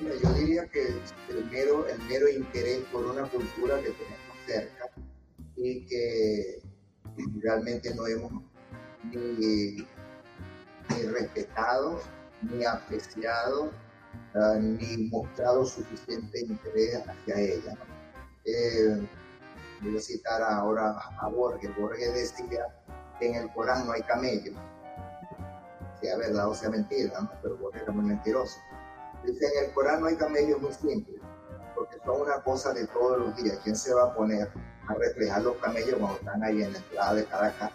Mira, 0.00 0.14
yo 0.22 0.32
diría 0.34 0.66
que 0.66 0.88
el 1.28 1.44
mero, 1.50 1.86
el 1.86 1.98
mero 2.02 2.28
interés 2.28 2.80
por 2.90 3.06
una 3.06 3.22
cultura 3.22 3.76
que 3.80 3.90
tenemos 3.90 4.36
cerca 4.46 4.90
y 5.56 5.86
que 5.86 6.62
realmente 7.40 7.94
no 7.94 8.06
hemos 8.06 8.32
ni 9.12 9.86
respetado, 11.10 12.00
ni 12.50 12.64
apreciado, 12.64 13.70
uh, 14.34 14.58
ni 14.60 15.08
mostrado 15.08 15.64
suficiente 15.64 16.40
interés 16.40 17.02
hacia 17.06 17.40
ella. 17.40 17.74
Eh, 18.44 19.06
voy 19.80 19.96
a 19.96 20.00
citar 20.00 20.42
ahora 20.42 20.96
a 21.20 21.28
Borges. 21.28 21.70
Borges 21.76 22.14
decía 22.14 22.66
que 23.18 23.28
en 23.28 23.34
el 23.36 23.52
Corán 23.52 23.86
no 23.86 23.92
hay 23.92 24.02
camellos. 24.02 24.54
Sea 26.00 26.16
verdad 26.16 26.48
o 26.48 26.54
sea 26.54 26.70
mentira, 26.70 27.20
¿no? 27.20 27.30
pero 27.42 27.56
Borges 27.56 27.82
era 27.82 27.92
muy 27.92 28.04
mentiroso. 28.04 28.58
Dice, 29.24 29.46
en 29.46 29.64
el 29.64 29.72
Corán 29.72 30.00
no 30.00 30.06
hay 30.06 30.16
camellos 30.16 30.60
muy 30.60 30.72
simples, 30.72 31.20
porque 31.74 31.96
son 32.04 32.20
una 32.20 32.42
cosa 32.42 32.74
de 32.74 32.86
todos 32.88 33.18
los 33.18 33.36
días. 33.36 33.58
¿Quién 33.64 33.76
se 33.76 33.94
va 33.94 34.04
a 34.04 34.14
poner 34.14 34.50
a 34.86 34.94
reflejar 34.94 35.42
los 35.42 35.56
camellos 35.56 35.96
cuando 35.98 36.18
están 36.18 36.42
ahí 36.42 36.62
en 36.62 36.72
la 36.72 36.78
entrada 36.78 37.14
de 37.14 37.22
parte? 37.24 37.70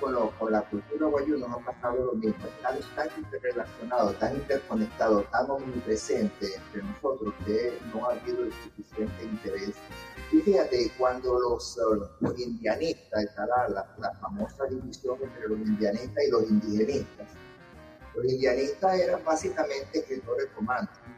Con, 0.00 0.12
lo, 0.12 0.30
con 0.38 0.50
la 0.50 0.62
cultura 0.62 1.06
guayú 1.06 1.38
nos 1.38 1.50
ha 1.50 1.64
pasado 1.64 2.06
lo 2.06 2.12
mismo. 2.14 2.44
Están 2.46 2.78
tan 2.96 3.08
interrelacionados, 3.16 4.18
tan 4.18 4.34
interconectados, 4.34 5.30
tan 5.30 5.48
omnipresentes 5.50 6.56
entre 6.56 6.82
nosotros 6.82 7.32
que 7.46 7.78
no 7.94 8.08
ha 8.08 8.12
habido 8.12 8.42
el 8.42 8.52
suficiente 8.64 9.24
interés. 9.24 9.74
Y 10.32 10.40
fíjate, 10.40 10.90
cuando 10.98 11.38
los, 11.38 11.78
los 12.20 12.38
indianistas, 12.38 13.22
está 13.22 13.46
la, 13.46 13.68
la, 13.68 13.94
la 13.98 14.12
famosa 14.14 14.64
división 14.66 15.16
entre 15.22 15.48
los 15.48 15.58
indianistas 15.60 16.24
y 16.26 16.30
los 16.30 16.50
indigenistas, 16.50 17.26
los 18.16 18.24
indianistas 18.26 18.98
eran 18.98 19.24
básicamente 19.24 19.98
escritores 20.00 20.48
románticos. 20.56 21.08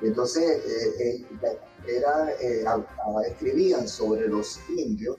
Entonces, 0.00 0.64
eh, 0.66 1.26
eh, 1.42 1.58
era, 1.86 2.30
eh, 2.40 2.64
escribían 3.28 3.86
sobre 3.86 4.26
los 4.26 4.58
indios, 4.70 5.18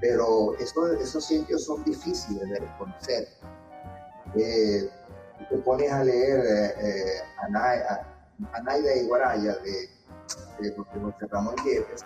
pero 0.00 0.54
esos, 0.58 1.00
esos 1.00 1.30
indios 1.30 1.64
son 1.64 1.82
difíciles 1.84 2.48
de 2.48 2.60
reconocer. 2.60 3.28
te 4.34 5.56
pones 5.64 5.90
a 5.92 6.04
leer 6.04 7.22
Anaida 8.52 8.96
y 8.96 9.06
Guaraya 9.06 9.56
de, 9.56 9.88
de 10.60 10.74
José 10.76 11.26
Ramón 11.30 11.54
Yepes, 11.64 12.04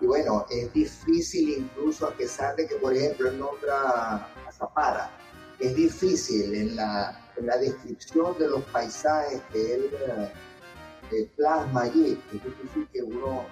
y 0.00 0.06
bueno, 0.06 0.44
es 0.50 0.72
difícil 0.72 1.48
incluso 1.58 2.06
a 2.06 2.10
pesar 2.10 2.54
de 2.56 2.66
que, 2.66 2.76
por 2.76 2.94
ejemplo, 2.94 3.30
él 3.30 3.38
nombra 3.38 4.16
a 4.16 5.10
es 5.58 5.74
difícil 5.74 6.54
en 6.54 6.76
la, 6.76 7.18
en 7.36 7.46
la 7.46 7.56
descripción 7.56 8.38
de 8.38 8.48
los 8.48 8.62
paisajes 8.64 9.40
que 9.52 9.74
él 9.74 9.90
eh, 11.12 11.30
plasma 11.36 11.82
allí, 11.82 12.20
es 12.34 12.44
difícil 12.44 12.88
que 12.92 13.02
uno 13.02 13.46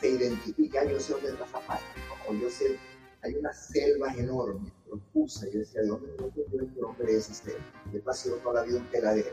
se 0.00 0.10
identifique, 0.10 0.78
ah, 0.78 0.84
yo 0.84 1.00
sé 1.00 1.12
dónde 1.14 1.30
está 1.30 1.46
Zapata, 1.46 1.82
o 2.28 2.34
yo 2.34 2.48
sé, 2.48 2.78
hay 3.22 3.34
unas 3.34 3.66
selvas 3.66 4.16
enormes, 4.16 4.72
profusas, 4.86 5.50
yo 5.52 5.60
decía, 5.60 5.82
¿de 5.82 5.88
dónde 5.88 6.08
yo 6.18 6.62
este 6.62 6.82
hombre 6.82 7.16
ese 7.16 7.34
selva? 7.34 7.64
He 7.92 7.98
pasado 7.98 8.36
toda 8.36 8.62
la 8.62 8.66
vida 8.66 8.78
en 8.78 8.86
peladera. 8.86 9.30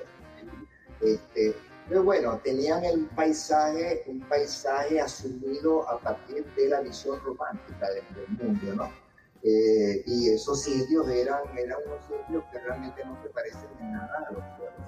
Este, 1.02 1.56
pero 1.88 2.04
bueno, 2.04 2.40
tenían 2.44 2.84
el 2.84 3.06
paisaje, 3.16 4.04
un 4.08 4.20
paisaje 4.22 5.00
asumido 5.00 5.88
a 5.90 6.00
partir 6.00 6.46
de 6.56 6.70
la 6.70 6.82
visión 6.82 7.20
romántica 7.24 7.88
del, 7.90 8.04
del 8.16 8.48
mundo, 8.48 8.76
¿no? 8.76 9.08
Eh, 9.44 10.04
y 10.06 10.30
esos 10.30 10.68
indios 10.68 11.08
eran, 11.10 11.42
eran 11.58 11.78
unos 11.86 12.02
indios 12.28 12.44
que 12.52 12.60
realmente 12.60 13.06
no 13.06 13.22
se 13.22 13.30
parecen 13.30 13.70
en 13.80 13.94
nada 13.94 14.28
a 14.28 14.34
los, 14.34 14.44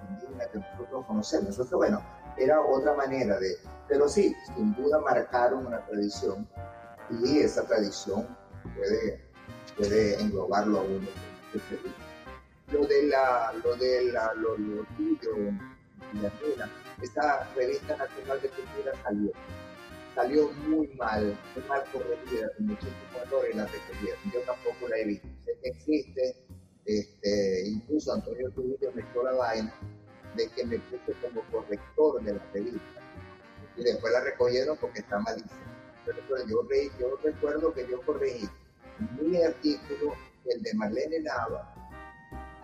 indígenas 0.09 0.47
que 0.47 0.57
nosotros 0.57 1.05
conocemos. 1.05 1.47
Nosotros, 1.49 1.77
bueno, 1.77 2.01
era 2.37 2.59
otra 2.59 2.93
manera 2.95 3.39
de, 3.39 3.55
pero 3.87 4.09
sí, 4.09 4.35
sin 4.55 4.73
duda 4.75 4.99
marcaron 4.99 5.65
una 5.65 5.85
tradición 5.85 6.47
y 7.21 7.39
esa 7.39 7.65
tradición 7.65 8.27
puede, 9.77 10.21
englobarlo 10.21 10.79
a 10.79 10.81
uno. 10.81 11.07
Lo 12.71 12.85
de 12.85 13.03
la, 13.07 13.53
lo 13.63 13.75
de 13.75 14.11
la, 14.11 14.33
lo, 14.35 14.57
lo 14.57 14.83
tuyo, 14.97 15.31
esta 17.01 17.49
revista 17.55 17.97
nacional 17.97 18.41
de 18.41 18.49
cultura 18.49 18.93
salió 19.03 19.31
salió 20.19 20.51
muy 20.67 20.87
mal, 20.97 21.37
muy 21.55 21.63
mal 21.67 21.83
corregida, 21.93 22.51
con 22.55 22.67
muchísimos 22.67 23.21
errores 23.23 23.55
la 23.55 23.65
recogieron. 23.65 24.19
Yo 24.33 24.41
tampoco 24.41 24.87
la 24.89 24.97
he 24.97 25.05
visto. 25.05 25.27
Existe, 25.63 26.35
este, 26.85 27.67
incluso 27.67 28.13
Antonio 28.13 28.51
Trujillo 28.51 28.91
me 28.93 29.01
echó 29.01 29.23
la 29.23 29.33
vaina 29.33 29.73
de 30.35 30.47
que 30.49 30.65
me 30.65 30.79
puso 30.79 31.13
como 31.21 31.41
corrector 31.51 32.21
de 32.23 32.33
la 32.33 32.45
revista. 32.53 33.01
Y 33.77 33.83
después 33.83 34.11
la 34.11 34.21
recogieron 34.21 34.77
porque 34.77 34.99
está 34.99 35.19
malísima. 35.19 35.55
Pero, 36.05 36.17
pero 36.27 36.47
yo, 36.47 36.67
yo 36.99 37.17
recuerdo 37.23 37.73
que 37.73 37.87
yo 37.87 38.01
corregí 38.01 38.49
mi 39.21 39.43
artículo, 39.43 40.15
el 40.45 40.61
de 40.61 40.73
Marlene 40.73 41.19
Nava, 41.19 41.73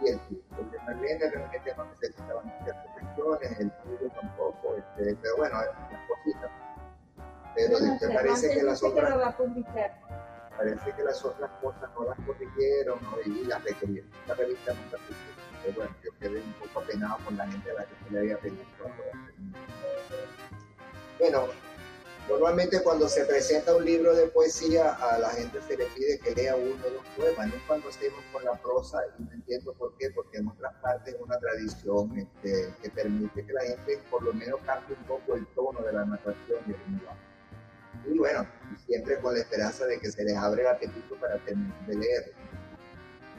y 0.01 0.09
el 0.09 0.19
tuyo. 0.21 0.41
El 0.59 0.71
de 0.71 0.79
Marlene 0.79 1.29
realmente 1.29 1.73
no 1.75 1.85
necesitaban 1.85 2.45
muchas 2.45 2.75
correcciones, 2.85 3.59
el 3.59 3.71
tuyo 3.71 4.11
tampoco, 4.13 4.75
este, 4.75 5.15
pero 5.21 5.37
bueno, 5.37 5.57
las 5.57 6.07
cositas 6.07 6.51
pero 7.55 7.79
no 7.79 7.97
te 7.97 8.07
sé, 8.07 8.13
parece 8.13 8.49
que 8.53 8.63
las 8.63 8.83
otras... 8.83 9.09
lo 9.09 9.19
va 9.19 9.27
a 9.27 9.37
publicar. 9.37 9.93
parece 10.57 10.91
que 10.91 11.03
las 11.03 11.23
otras 11.23 11.49
cosas 11.61 11.89
no 11.97 12.05
las 12.05 12.19
corrigieron 12.25 12.99
¿no? 13.01 13.21
y 13.25 13.45
las 13.45 13.63
requirieron. 13.63 14.09
La 14.27 14.35
revista 14.35 14.73
nunca 14.73 14.97
Pero 15.63 15.75
bueno, 15.77 15.95
yo 16.03 16.11
quedé 16.19 16.41
un 16.41 16.53
poco 16.53 16.81
apenado 16.81 17.17
con 17.23 17.37
la 17.37 17.47
gente 17.47 17.71
a 17.71 17.73
la 17.75 17.85
que 17.85 17.95
se 18.03 18.11
le 18.11 18.19
había 18.19 18.37
pedido. 18.39 18.63
Bueno, 21.17 21.47
Normalmente 22.29 22.81
cuando 22.81 23.07
se 23.07 23.23
presenta 23.25 23.75
un 23.75 23.85
libro 23.85 24.15
de 24.15 24.25
poesía 24.27 24.93
a 24.93 25.19
la 25.19 25.29
gente 25.29 25.59
se 25.61 25.77
le 25.77 25.85
pide 25.85 26.17
que 26.19 26.33
lea 26.33 26.55
uno 26.55 26.83
o 26.83 26.89
dos 26.89 27.05
poemas, 27.15 27.47
no 27.47 27.53
cuando 27.67 27.89
estemos 27.89 28.19
con 28.33 28.43
la 28.43 28.59
prosa, 28.59 28.99
y 29.19 29.23
no 29.23 29.31
entiendo 29.31 29.73
por 29.73 29.95
qué, 29.97 30.09
porque 30.09 30.39
en 30.39 30.47
otras 30.47 30.73
partes 30.81 31.13
es 31.13 31.21
una 31.21 31.37
tradición 31.37 32.17
este, 32.17 32.73
que 32.81 32.89
permite 32.89 33.45
que 33.45 33.53
la 33.53 33.61
gente 33.61 33.99
por 34.09 34.23
lo 34.23 34.33
menos 34.33 34.59
cambie 34.65 34.97
un 34.99 35.03
poco 35.05 35.35
el 35.35 35.45
tono 35.53 35.79
de 35.81 35.93
la 35.93 36.03
narración 36.03 36.59
y 36.65 36.71
el 36.71 38.13
Y 38.15 38.17
bueno, 38.17 38.47
siempre 38.87 39.19
con 39.19 39.35
la 39.35 39.41
esperanza 39.41 39.85
de 39.85 39.99
que 39.99 40.11
se 40.11 40.23
les 40.23 40.35
abre 40.35 40.63
el 40.63 40.67
apetito 40.67 41.15
para 41.19 41.37
terminar 41.45 41.85
de 41.85 41.95
leer. 41.95 42.33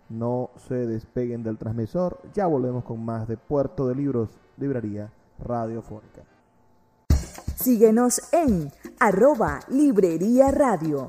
No 0.08 0.48
se 0.68 0.86
despeguen 0.86 1.42
del 1.42 1.58
transmisor, 1.58 2.18
ya 2.32 2.46
volvemos 2.46 2.84
con 2.84 3.04
más 3.04 3.28
de 3.28 3.36
Puerto 3.36 3.88
de 3.88 3.96
Libros, 3.96 4.30
Librería 4.56 5.12
Radiofónica. 5.38 6.22
Síguenos 7.56 8.32
en 8.32 8.70
arroba 9.00 9.58
librería 9.68 10.50
radio. 10.52 11.08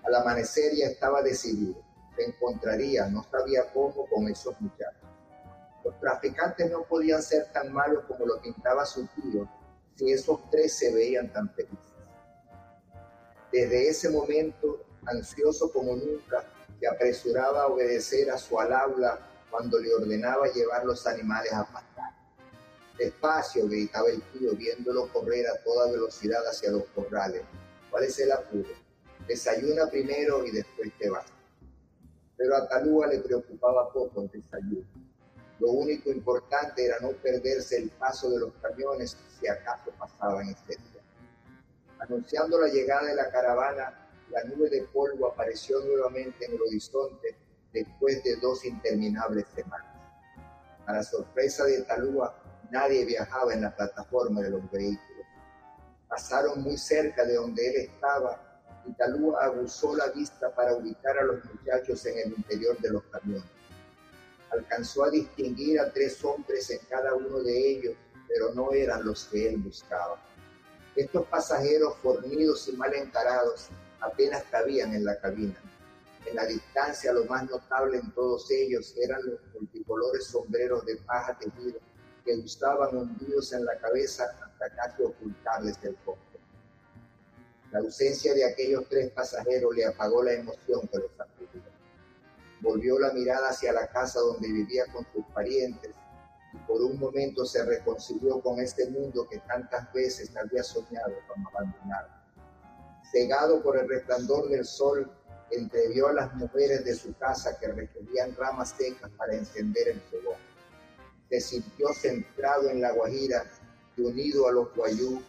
Al 0.03 0.13
amanecer 0.13 0.75
ya 0.75 0.85
estaba 0.85 1.23
decidido 1.23 1.87
se 2.17 2.25
encontraría, 2.25 3.07
no 3.07 3.23
sabía 3.23 3.71
cómo, 3.73 4.07
con 4.07 4.27
esos 4.27 4.59
muchachos. 4.59 4.96
Los 5.87 5.97
traficantes 6.01 6.69
no 6.69 6.83
podían 6.83 7.23
ser 7.23 7.49
tan 7.53 7.71
malos 7.71 8.03
como 8.09 8.25
lo 8.25 8.41
pintaba 8.41 8.85
su 8.85 9.07
tío 9.15 9.49
si 9.95 10.11
esos 10.11 10.37
tres 10.51 10.77
se 10.77 10.93
veían 10.93 11.31
tan 11.31 11.49
felices. 11.53 11.77
Desde 13.53 13.87
ese 13.87 14.09
momento, 14.09 14.85
ansioso 15.05 15.71
como 15.71 15.95
nunca, 15.95 16.43
se 16.77 16.87
apresuraba 16.87 17.63
a 17.63 17.67
obedecer 17.67 18.29
a 18.29 18.37
su 18.37 18.59
alabla 18.59 19.17
cuando 19.49 19.79
le 19.79 19.93
ordenaba 19.95 20.47
llevar 20.47 20.83
los 20.83 21.07
animales 21.07 21.53
a 21.53 21.63
pastar. 21.63 22.11
Despacio, 22.99 23.65
gritaba 23.69 24.09
el 24.09 24.21
tío, 24.33 24.51
viéndolo 24.57 25.07
correr 25.13 25.47
a 25.47 25.63
toda 25.63 25.89
velocidad 25.89 26.45
hacia 26.45 26.69
los 26.69 26.83
corrales. 26.93 27.43
¿Cuál 27.89 28.03
es 28.03 28.19
el 28.19 28.33
apuro? 28.33 28.69
Desayuna 29.25 29.87
primero 29.87 30.45
y 30.45 30.51
después 30.51 30.91
te 30.99 31.09
vas 31.09 31.37
pero 32.37 32.55
a 32.55 32.67
Talúa 32.67 33.07
le 33.07 33.19
preocupaba 33.19 33.91
poco 33.91 34.21
el 34.21 34.29
desayuno. 34.29 35.06
Lo 35.59 35.71
único 35.71 36.11
importante 36.11 36.85
era 36.85 36.99
no 36.99 37.11
perderse 37.11 37.77
el 37.77 37.89
paso 37.89 38.29
de 38.29 38.39
los 38.39 38.53
camiones 38.61 39.17
si 39.39 39.47
acaso 39.47 39.91
pasaban 39.97 40.47
ese 40.49 40.79
día. 40.79 41.01
Anunciando 41.99 42.59
la 42.59 42.67
llegada 42.67 43.07
de 43.07 43.15
la 43.15 43.31
caravana, 43.31 44.07
la 44.29 44.43
nube 44.43 44.69
de 44.69 44.83
polvo 44.83 45.27
apareció 45.27 45.79
nuevamente 45.79 46.45
en 46.45 46.53
el 46.53 46.61
horizonte 46.61 47.35
después 47.73 48.23
de 48.23 48.35
dos 48.37 48.65
interminables 48.65 49.45
semanas. 49.55 49.95
Para 50.85 51.03
sorpresa 51.03 51.65
de 51.65 51.81
Talúa, 51.81 52.35
nadie 52.71 53.05
viajaba 53.05 53.53
en 53.53 53.61
la 53.61 53.75
plataforma 53.75 54.41
de 54.41 54.51
los 54.51 54.71
vehículos. 54.71 55.25
Pasaron 56.07 56.61
muy 56.61 56.77
cerca 56.77 57.25
de 57.25 57.35
donde 57.35 57.67
él 57.67 57.75
estaba 57.77 58.61
y 58.85 58.93
Talúa 58.93 59.45
abusó 59.45 59.95
la 59.95 60.07
vista 60.07 60.53
para 60.53 60.75
ubicar 60.75 61.17
a 61.17 61.23
los 61.23 61.43
muchachos 61.45 62.05
en 62.05 62.19
el 62.19 62.33
interior 62.37 62.77
de 62.79 62.89
los 62.89 63.03
camiones. 63.05 63.49
Alcanzó 64.57 65.03
a 65.05 65.09
distinguir 65.09 65.79
a 65.79 65.91
tres 65.91 66.23
hombres 66.23 66.69
en 66.69 66.79
cada 66.89 67.13
uno 67.13 67.39
de 67.39 67.71
ellos, 67.71 67.95
pero 68.27 68.53
no 68.53 68.71
eran 68.71 69.05
los 69.05 69.25
que 69.25 69.49
él 69.49 69.57
buscaba. 69.57 70.21
Estos 70.95 71.27
pasajeros 71.27 71.95
fornidos 72.01 72.67
y 72.67 72.71
mal 72.75 72.93
encarados 72.93 73.69
apenas 73.99 74.43
cabían 74.49 74.93
en 74.93 75.05
la 75.05 75.19
cabina. 75.19 75.55
En 76.25 76.35
la 76.35 76.45
distancia, 76.45 77.13
lo 77.13 77.25
más 77.25 77.49
notable 77.49 77.99
en 77.99 78.11
todos 78.11 78.49
ellos 78.51 78.93
eran 78.97 79.21
los 79.25 79.39
multicolores 79.53 80.25
sombreros 80.25 80.85
de 80.85 80.97
paja 80.97 81.37
tejido 81.37 81.79
que 82.25 82.35
usaban 82.35 82.97
hundidos 82.97 83.53
en 83.53 83.63
la 83.63 83.77
cabeza 83.77 84.25
hasta 84.43 84.69
casi 84.75 85.03
ocultarles 85.03 85.77
el 85.83 85.95
rostro. 86.05 86.39
La 87.71 87.79
ausencia 87.79 88.33
de 88.33 88.45
aquellos 88.45 88.87
tres 88.89 89.11
pasajeros 89.11 89.75
le 89.75 89.85
apagó 89.85 90.23
la 90.23 90.33
emoción 90.33 90.87
que. 90.87 91.16
Volvió 92.61 92.97
la 92.99 93.13
mirada 93.13 93.49
hacia 93.49 93.73
la 93.73 93.87
casa 93.87 94.19
donde 94.19 94.51
vivía 94.51 94.85
con 94.91 95.05
sus 95.13 95.25
parientes 95.33 95.95
y 96.53 96.57
por 96.59 96.81
un 96.81 96.97
momento 96.99 97.45
se 97.45 97.63
reconcilió 97.63 98.39
con 98.41 98.59
este 98.59 98.89
mundo 98.89 99.27
que 99.29 99.39
tantas 99.39 99.91
veces 99.93 100.35
había 100.35 100.63
soñado 100.63 101.13
con 101.27 101.45
abandonar. 101.47 102.23
Cegado 103.11 103.61
por 103.61 103.77
el 103.77 103.87
resplandor 103.87 104.49
del 104.49 104.65
sol, 104.65 105.11
entrevió 105.51 106.07
a 106.07 106.13
las 106.13 106.33
mujeres 106.35 106.83
de 106.83 106.95
su 106.95 107.15
casa 107.15 107.57
que 107.59 107.67
requerían 107.67 108.35
ramas 108.35 108.75
secas 108.77 109.09
para 109.17 109.33
encender 109.33 109.89
el 109.89 110.01
fogón. 110.01 110.39
Se 111.29 111.39
sintió 111.39 111.87
centrado 111.93 112.69
en 112.69 112.81
la 112.81 112.91
Guajira 112.91 113.45
y 113.95 114.01
unido 114.01 114.47
a 114.47 114.51
los 114.51 114.73
guayú 114.75 115.21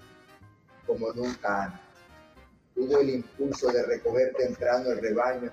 como 0.87 1.13
nunca 1.13 1.65
antes. 1.65 1.81
Tuvo 2.75 2.99
el 2.99 3.11
impulso 3.11 3.71
de 3.71 3.83
recoger 3.83 4.35
temprano 4.35 4.91
el 4.91 4.99
rebaño, 4.99 5.53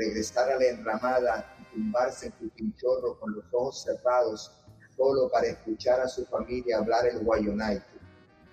regresar 0.00 0.50
a 0.50 0.56
la 0.56 0.66
enramada 0.66 1.54
y 1.60 1.74
tumbarse 1.74 2.26
en 2.26 2.34
su 2.40 2.48
pinchorro 2.50 3.18
con 3.20 3.34
los 3.34 3.44
ojos 3.52 3.82
cerrados, 3.82 4.50
solo 4.96 5.30
para 5.30 5.48
escuchar 5.48 6.00
a 6.00 6.08
su 6.08 6.24
familia 6.24 6.78
hablar 6.78 7.06
el 7.06 7.20
guayonaito, 7.20 7.84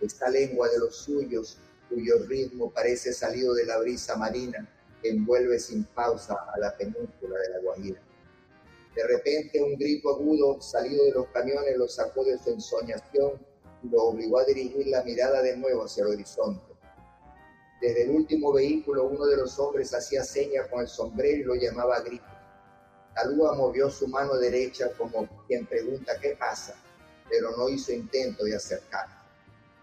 esta 0.02 0.30
lengua 0.30 0.68
de 0.68 0.80
los 0.80 0.96
suyos, 0.98 1.58
cuyo 1.90 2.20
ritmo 2.28 2.70
parece 2.72 3.14
salido 3.14 3.54
de 3.54 3.66
la 3.66 3.78
brisa 3.80 4.18
marina 4.18 4.68
envuelve 5.04 5.58
sin 5.58 5.86
pausa 5.86 6.36
a 6.54 6.60
la 6.60 6.76
península 6.76 7.40
de 7.40 7.50
la 7.50 7.60
Guajira. 7.60 8.02
De 8.94 9.08
repente 9.08 9.62
un 9.62 9.78
grito 9.78 10.10
agudo 10.10 10.60
salido 10.62 11.06
de 11.06 11.12
los 11.12 11.28
camiones 11.28 11.78
lo 11.78 11.88
sacó 11.88 12.26
de 12.26 12.38
su 12.40 12.50
ensoñación 12.50 13.34
y 13.84 13.90
lo 13.90 14.04
obligó 14.04 14.40
a 14.40 14.46
dirigir 14.46 14.88
la 14.88 15.04
mirada 15.04 15.42
de 15.42 15.56
nuevo 15.56 15.86
hacia 15.86 16.04
el 16.04 16.10
horizonte. 16.10 16.67
Desde 17.80 18.04
el 18.04 18.10
último 18.10 18.54
vehículo 18.54 19.06
uno 19.06 19.26
de 19.26 19.38
los 19.38 19.60
hombres 19.60 19.94
hacía 19.94 20.24
señas 20.24 20.68
con 20.68 20.82
el 20.82 20.88
sombrero 20.88 21.38
y 21.38 21.44
lo 21.44 21.56
llamaba 21.56 21.98
a 21.98 22.02
grito. 22.02 22.26
Talúa 23.14 23.56
movió 23.56 23.90
su 23.90 24.08
mano 24.08 24.36
derecha 24.36 24.92
como 24.98 25.28
quien 25.48 25.66
pregunta 25.66 26.20
qué 26.20 26.36
pasa, 26.40 26.76
pero 27.30 27.56
no 27.56 27.70
hizo 27.70 27.92
intento 27.92 28.46
de 28.46 28.56
acercarse. 28.56 29.16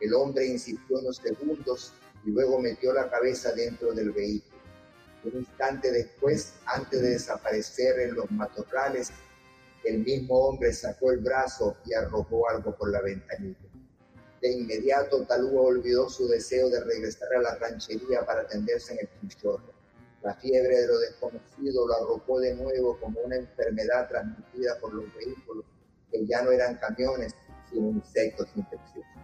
El 0.01 0.13
hombre 0.15 0.47
insistió 0.47 0.99
unos 0.99 1.19
segundos 1.19 1.93
y 2.25 2.31
luego 2.31 2.61
metió 2.61 2.93
la 2.93 3.09
cabeza 3.09 3.53
dentro 3.53 3.93
del 3.93 4.11
vehículo. 4.11 4.55
Un 5.25 5.39
instante 5.39 5.91
después, 5.91 6.55
antes 6.67 7.01
de 7.01 7.11
desaparecer 7.11 7.99
en 8.01 8.15
los 8.15 8.31
matorrales, 8.31 9.11
el 9.85 9.99
mismo 10.01 10.49
hombre 10.49 10.73
sacó 10.73 11.13
el 11.13 11.19
brazo 11.19 11.77
y 11.85 11.95
arrojó 11.95 12.49
algo 12.49 12.75
por 12.77 12.91
la 12.91 13.01
ventanilla. 13.01 13.74
De 14.45 14.53
inmediato, 14.53 15.25
Talúa 15.25 15.63
olvidó 15.63 16.07
su 16.11 16.29
deseo 16.29 16.69
de 16.69 16.85
regresar 16.85 17.33
a 17.35 17.41
la 17.41 17.55
ranchería 17.55 18.27
para 18.27 18.43
atenderse 18.43 18.93
en 18.93 18.99
el 18.99 19.09
pinchorro. 19.09 19.73
La 20.23 20.35
fiebre 20.35 20.83
de 20.83 20.87
lo 20.87 20.99
desconocido 20.99 21.87
lo 21.89 21.95
arrojó 21.95 22.41
de 22.41 22.55
nuevo 22.55 23.01
como 23.01 23.21
una 23.21 23.37
enfermedad 23.37 24.07
transmitida 24.07 24.79
por 24.81 24.93
los 24.93 25.07
vehículos, 25.15 25.65
que 26.13 26.27
ya 26.27 26.43
no 26.43 26.51
eran 26.51 26.77
camiones, 26.77 27.35
sino 27.71 27.89
insectos 27.89 28.47
infecciosos. 28.55 29.15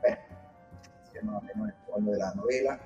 Bueno, 0.00 0.18
ese 1.10 1.22
más 1.26 1.42
o 1.42 1.44
menos 1.44 1.68
el 1.68 1.92
fondo 1.92 2.12
de 2.12 2.18
la 2.18 2.34
novela. 2.34 2.80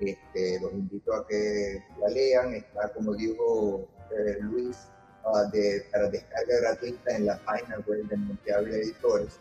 Este, 0.00 0.60
los 0.60 0.70
invito 0.74 1.14
a 1.14 1.26
que 1.26 1.82
la 1.98 2.08
lean. 2.08 2.52
Está, 2.56 2.92
como 2.92 3.14
dijo 3.14 3.88
eh, 4.10 4.36
Luis, 4.42 4.76
uh, 5.24 5.50
de, 5.50 5.86
para 5.90 6.10
descarga 6.10 6.60
gratuita 6.60 7.16
en 7.16 7.24
la 7.24 7.38
página 7.38 7.78
web 7.86 8.06
de 8.06 8.16
Monteable 8.18 8.82
Editores. 8.82 9.40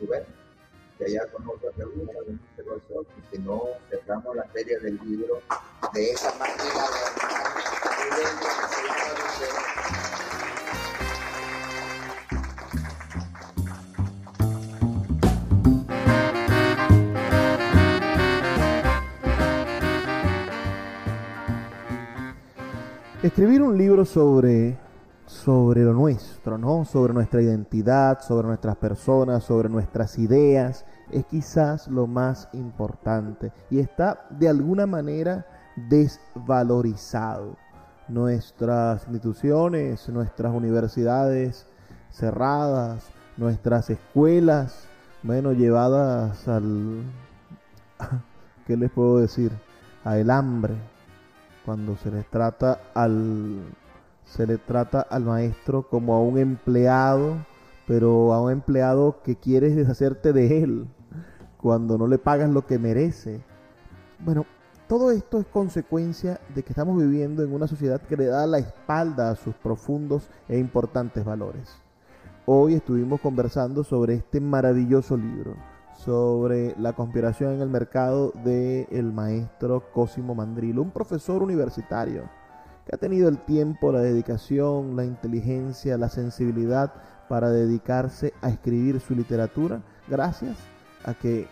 Bueno, 0.00 0.26
que 0.96 1.04
allá 1.04 1.26
con 1.32 1.48
otra 1.48 1.70
pregunta, 1.72 2.12
si 3.30 3.38
no, 3.38 3.62
cerramos 3.90 4.36
la 4.36 4.44
feria 4.44 4.78
del 4.78 4.98
libro 5.04 5.40
de 5.92 6.10
esa 6.10 6.32
máquina 6.38 6.64
de 23.22 23.28
Escribir 23.28 23.62
un 23.62 23.76
libro 23.76 24.04
sobre, 24.04 24.78
sobre 25.48 25.82
lo 25.82 25.94
nuestro, 25.94 26.58
¿no? 26.58 26.84
Sobre 26.84 27.14
nuestra 27.14 27.40
identidad, 27.40 28.20
sobre 28.20 28.48
nuestras 28.48 28.76
personas, 28.76 29.44
sobre 29.44 29.70
nuestras 29.70 30.18
ideas, 30.18 30.84
es 31.10 31.24
quizás 31.24 31.88
lo 31.88 32.06
más 32.06 32.50
importante 32.52 33.50
y 33.70 33.78
está 33.78 34.26
de 34.28 34.46
alguna 34.50 34.84
manera 34.84 35.46
desvalorizado. 35.74 37.56
Nuestras 38.08 39.04
instituciones, 39.04 40.06
nuestras 40.10 40.52
universidades 40.52 41.66
cerradas, 42.10 43.06
nuestras 43.38 43.88
escuelas, 43.88 44.86
bueno, 45.22 45.52
llevadas 45.52 46.46
al... 46.46 47.04
¿Qué 48.66 48.76
les 48.76 48.90
puedo 48.90 49.16
decir? 49.16 49.50
A 50.04 50.18
el 50.18 50.30
hambre, 50.30 50.74
cuando 51.64 51.96
se 51.96 52.10
les 52.10 52.26
trata 52.28 52.82
al 52.92 53.62
se 54.28 54.46
le 54.46 54.58
trata 54.58 55.00
al 55.00 55.24
maestro 55.24 55.88
como 55.88 56.14
a 56.14 56.20
un 56.20 56.38
empleado, 56.38 57.36
pero 57.86 58.32
a 58.34 58.42
un 58.42 58.52
empleado 58.52 59.22
que 59.22 59.36
quieres 59.36 59.74
deshacerte 59.74 60.32
de 60.32 60.62
él 60.62 60.86
cuando 61.56 61.98
no 61.98 62.06
le 62.06 62.18
pagas 62.18 62.50
lo 62.50 62.66
que 62.66 62.78
merece. 62.78 63.40
Bueno, 64.20 64.44
todo 64.86 65.10
esto 65.10 65.40
es 65.40 65.46
consecuencia 65.46 66.40
de 66.54 66.62
que 66.62 66.72
estamos 66.72 66.98
viviendo 66.98 67.42
en 67.42 67.52
una 67.52 67.66
sociedad 67.66 68.00
que 68.00 68.16
le 68.16 68.26
da 68.26 68.46
la 68.46 68.58
espalda 68.58 69.30
a 69.30 69.36
sus 69.36 69.54
profundos 69.54 70.28
e 70.48 70.58
importantes 70.58 71.24
valores. 71.24 71.76
Hoy 72.46 72.74
estuvimos 72.74 73.20
conversando 73.20 73.82
sobre 73.82 74.14
este 74.14 74.40
maravilloso 74.40 75.16
libro, 75.16 75.54
sobre 75.96 76.74
la 76.78 76.92
conspiración 76.92 77.54
en 77.54 77.60
el 77.60 77.68
mercado 77.68 78.32
del 78.44 78.86
el 78.90 79.12
maestro 79.12 79.90
Cosimo 79.92 80.34
Mandrilo, 80.34 80.82
un 80.82 80.90
profesor 80.90 81.42
universitario 81.42 82.24
que 82.88 82.94
ha 82.94 82.98
tenido 82.98 83.28
el 83.28 83.36
tiempo, 83.38 83.92
la 83.92 84.00
dedicación, 84.00 84.96
la 84.96 85.04
inteligencia, 85.04 85.98
la 85.98 86.08
sensibilidad 86.08 86.94
para 87.28 87.50
dedicarse 87.50 88.32
a 88.40 88.48
escribir 88.48 88.98
su 89.00 89.14
literatura 89.14 89.82
gracias 90.08 90.56
a 91.04 91.12
que 91.12 91.46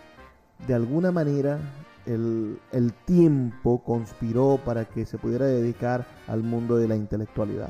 de 0.65 0.73
alguna 0.73 1.11
manera 1.11 1.59
el, 2.07 2.59
el, 2.71 2.91
tiempo 3.05 3.83
conspiró 3.83 4.59
para 4.65 4.85
que 4.85 5.05
se 5.05 5.19
pudiera 5.19 5.45
dedicar 5.45 6.07
al 6.27 6.41
mundo 6.41 6.77
de 6.77 6.87
la 6.87 6.95
intelectualidad. 6.95 7.69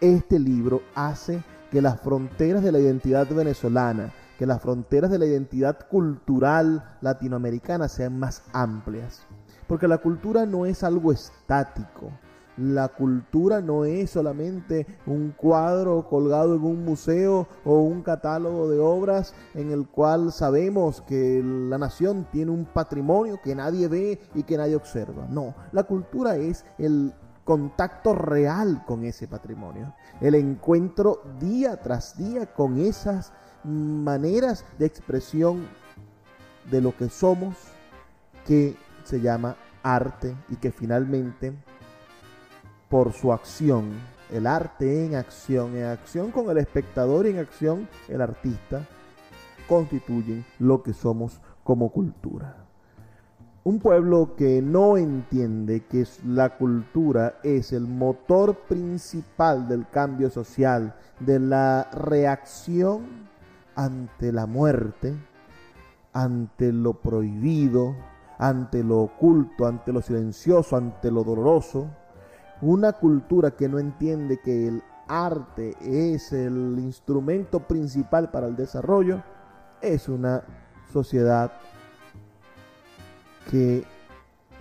Este 0.00 0.38
libro 0.38 0.82
hace 0.94 1.42
que 1.72 1.82
las 1.82 2.00
fronteras 2.00 2.62
de 2.62 2.70
la 2.70 2.78
identidad 2.78 3.26
venezolana, 3.28 4.12
que 4.38 4.46
las 4.46 4.62
fronteras 4.62 5.10
de 5.10 5.18
la 5.18 5.26
identidad 5.26 5.88
cultural 5.88 6.96
latinoamericana 7.00 7.88
sean 7.88 8.20
más 8.20 8.44
amplias. 8.52 9.22
Porque 9.66 9.88
la 9.88 9.98
cultura 9.98 10.46
no 10.46 10.66
es 10.66 10.84
algo 10.84 11.10
estático. 11.10 12.12
La 12.56 12.88
cultura 12.88 13.60
no 13.60 13.84
es 13.84 14.10
solamente 14.10 14.86
un 15.06 15.32
cuadro 15.36 16.08
colgado 16.08 16.54
en 16.54 16.62
un 16.62 16.84
museo 16.84 17.48
o 17.64 17.80
un 17.80 18.02
catálogo 18.02 18.68
de 18.68 18.78
obras 18.78 19.34
en 19.54 19.72
el 19.72 19.88
cual 19.88 20.32
sabemos 20.32 21.02
que 21.02 21.42
la 21.44 21.78
nación 21.78 22.26
tiene 22.30 22.52
un 22.52 22.64
patrimonio 22.64 23.40
que 23.42 23.56
nadie 23.56 23.88
ve 23.88 24.20
y 24.34 24.44
que 24.44 24.56
nadie 24.56 24.76
observa. 24.76 25.26
No, 25.28 25.54
la 25.72 25.82
cultura 25.82 26.36
es 26.36 26.64
el 26.78 27.12
contacto 27.44 28.14
real 28.14 28.84
con 28.86 29.04
ese 29.04 29.28
patrimonio, 29.28 29.94
el 30.20 30.34
encuentro 30.34 31.22
día 31.38 31.76
tras 31.80 32.16
día 32.16 32.46
con 32.46 32.78
esas 32.78 33.32
maneras 33.64 34.64
de 34.78 34.86
expresión 34.86 35.66
de 36.70 36.80
lo 36.80 36.96
que 36.96 37.08
somos 37.10 37.56
que 38.46 38.76
se 39.04 39.20
llama 39.20 39.56
arte 39.82 40.34
y 40.48 40.56
que 40.56 40.72
finalmente 40.72 41.52
por 42.94 43.12
su 43.12 43.32
acción, 43.32 43.90
el 44.30 44.46
arte 44.46 45.04
en 45.04 45.16
acción, 45.16 45.76
en 45.76 45.86
acción 45.86 46.30
con 46.30 46.48
el 46.48 46.58
espectador 46.58 47.26
y 47.26 47.30
en 47.30 47.40
acción 47.40 47.88
el 48.08 48.20
artista, 48.20 48.86
constituyen 49.68 50.44
lo 50.60 50.80
que 50.84 50.92
somos 50.92 51.40
como 51.64 51.90
cultura. 51.90 52.68
Un 53.64 53.80
pueblo 53.80 54.36
que 54.36 54.62
no 54.62 54.96
entiende 54.96 55.86
que 55.86 56.06
la 56.24 56.56
cultura 56.56 57.40
es 57.42 57.72
el 57.72 57.88
motor 57.88 58.54
principal 58.68 59.66
del 59.66 59.88
cambio 59.88 60.30
social, 60.30 60.94
de 61.18 61.40
la 61.40 61.90
reacción 61.90 63.28
ante 63.74 64.30
la 64.30 64.46
muerte, 64.46 65.16
ante 66.12 66.72
lo 66.72 66.92
prohibido, 66.92 67.96
ante 68.38 68.84
lo 68.84 69.00
oculto, 69.00 69.66
ante 69.66 69.92
lo 69.92 70.00
silencioso, 70.00 70.76
ante 70.76 71.10
lo 71.10 71.24
doloroso. 71.24 71.90
Una 72.60 72.92
cultura 72.92 73.50
que 73.50 73.68
no 73.68 73.78
entiende 73.78 74.40
que 74.40 74.68
el 74.68 74.82
arte 75.08 75.76
es 75.80 76.32
el 76.32 76.78
instrumento 76.78 77.60
principal 77.60 78.30
para 78.30 78.46
el 78.46 78.56
desarrollo, 78.56 79.22
es 79.80 80.08
una 80.08 80.42
sociedad 80.92 81.52
que 83.50 83.84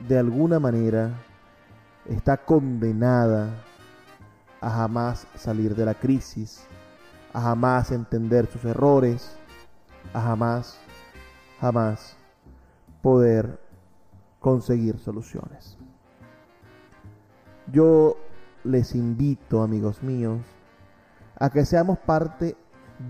de 0.08 0.18
alguna 0.18 0.60
manera 0.60 1.12
está 2.06 2.38
condenada 2.38 3.50
a 4.60 4.70
jamás 4.70 5.28
salir 5.36 5.76
de 5.76 5.86
la 5.86 5.94
crisis, 5.94 6.66
a 7.34 7.42
jamás 7.42 7.92
entender 7.92 8.48
sus 8.48 8.66
errores, 8.66 9.38
a 10.14 10.22
jamás, 10.22 10.78
jamás 11.60 12.18
poder 13.02 13.60
conseguir 14.40 14.98
soluciones. 15.00 15.78
Yo 17.72 18.18
les 18.64 18.94
invito, 18.96 19.64
amigos 19.64 20.04
míos, 20.04 20.42
a 21.40 21.50
que 21.50 21.66
seamos 21.66 21.98
parte 22.00 22.58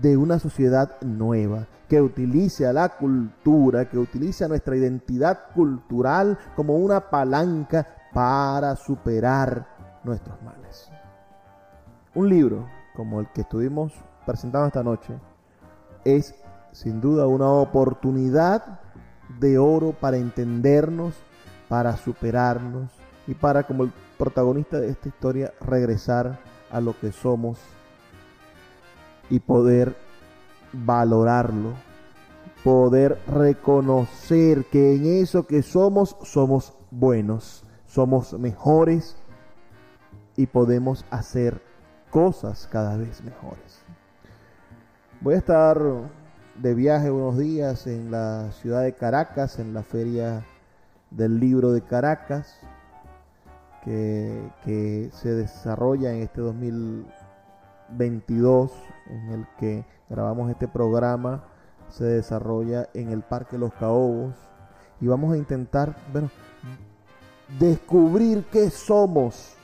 de 0.00 0.16
una 0.16 0.38
sociedad 0.38 1.00
nueva, 1.02 1.66
que 1.88 2.00
utilice 2.00 2.72
la 2.72 2.90
cultura, 2.90 3.88
que 3.88 3.98
utilice 3.98 4.48
nuestra 4.48 4.76
identidad 4.76 5.52
cultural 5.54 6.38
como 6.56 6.76
una 6.76 7.10
palanca 7.10 7.86
para 8.12 8.76
superar 8.76 9.66
nuestros 10.04 10.40
males. 10.42 10.90
Un 12.14 12.28
libro 12.28 12.66
como 12.94 13.20
el 13.20 13.28
que 13.32 13.40
estuvimos 13.40 13.92
presentando 14.24 14.68
esta 14.68 14.82
noche 14.82 15.14
es 16.04 16.34
sin 16.70 17.00
duda 17.00 17.26
una 17.26 17.48
oportunidad 17.48 18.80
de 19.40 19.58
oro 19.58 19.92
para 19.92 20.16
entendernos, 20.16 21.14
para 21.68 21.96
superarnos 21.96 22.90
y 23.26 23.34
para 23.34 23.62
como 23.64 23.84
el 23.84 23.92
protagonista 24.18 24.80
de 24.80 24.88
esta 24.88 25.08
historia 25.08 25.52
regresar 25.60 26.38
a 26.70 26.80
lo 26.80 26.98
que 26.98 27.12
somos 27.12 27.58
y 29.30 29.40
poder 29.40 29.96
valorarlo, 30.72 31.72
poder 32.62 33.18
reconocer 33.26 34.64
que 34.66 34.96
en 34.96 35.22
eso 35.22 35.46
que 35.46 35.62
somos 35.62 36.16
somos 36.22 36.74
buenos, 36.90 37.64
somos 37.86 38.32
mejores 38.38 39.16
y 40.36 40.46
podemos 40.46 41.04
hacer 41.10 41.62
cosas 42.10 42.68
cada 42.70 42.96
vez 42.96 43.22
mejores. 43.22 43.82
Voy 45.20 45.34
a 45.34 45.38
estar 45.38 45.80
de 46.56 46.74
viaje 46.74 47.10
unos 47.10 47.38
días 47.38 47.86
en 47.86 48.10
la 48.10 48.52
ciudad 48.52 48.82
de 48.82 48.94
Caracas, 48.94 49.58
en 49.58 49.74
la 49.74 49.82
feria 49.82 50.44
del 51.10 51.40
libro 51.40 51.72
de 51.72 51.82
Caracas, 51.82 52.58
que, 53.84 55.10
se 55.12 55.34
desarrolla 55.34 56.12
en 56.12 56.22
este 56.22 56.40
2022, 56.40 58.72
en 59.06 59.30
el 59.30 59.46
que 59.58 59.84
grabamos 60.08 60.50
este 60.50 60.68
programa, 60.68 61.44
se 61.90 62.04
desarrolla 62.04 62.88
en 62.94 63.10
el 63.10 63.22
Parque 63.22 63.58
Los 63.58 63.74
Caobos. 63.74 64.34
Y 65.00 65.06
vamos 65.06 65.34
a 65.34 65.36
intentar, 65.36 65.96
bueno, 66.12 66.30
descubrir 67.58 68.44
qué 68.50 68.70
somos, 68.70 69.54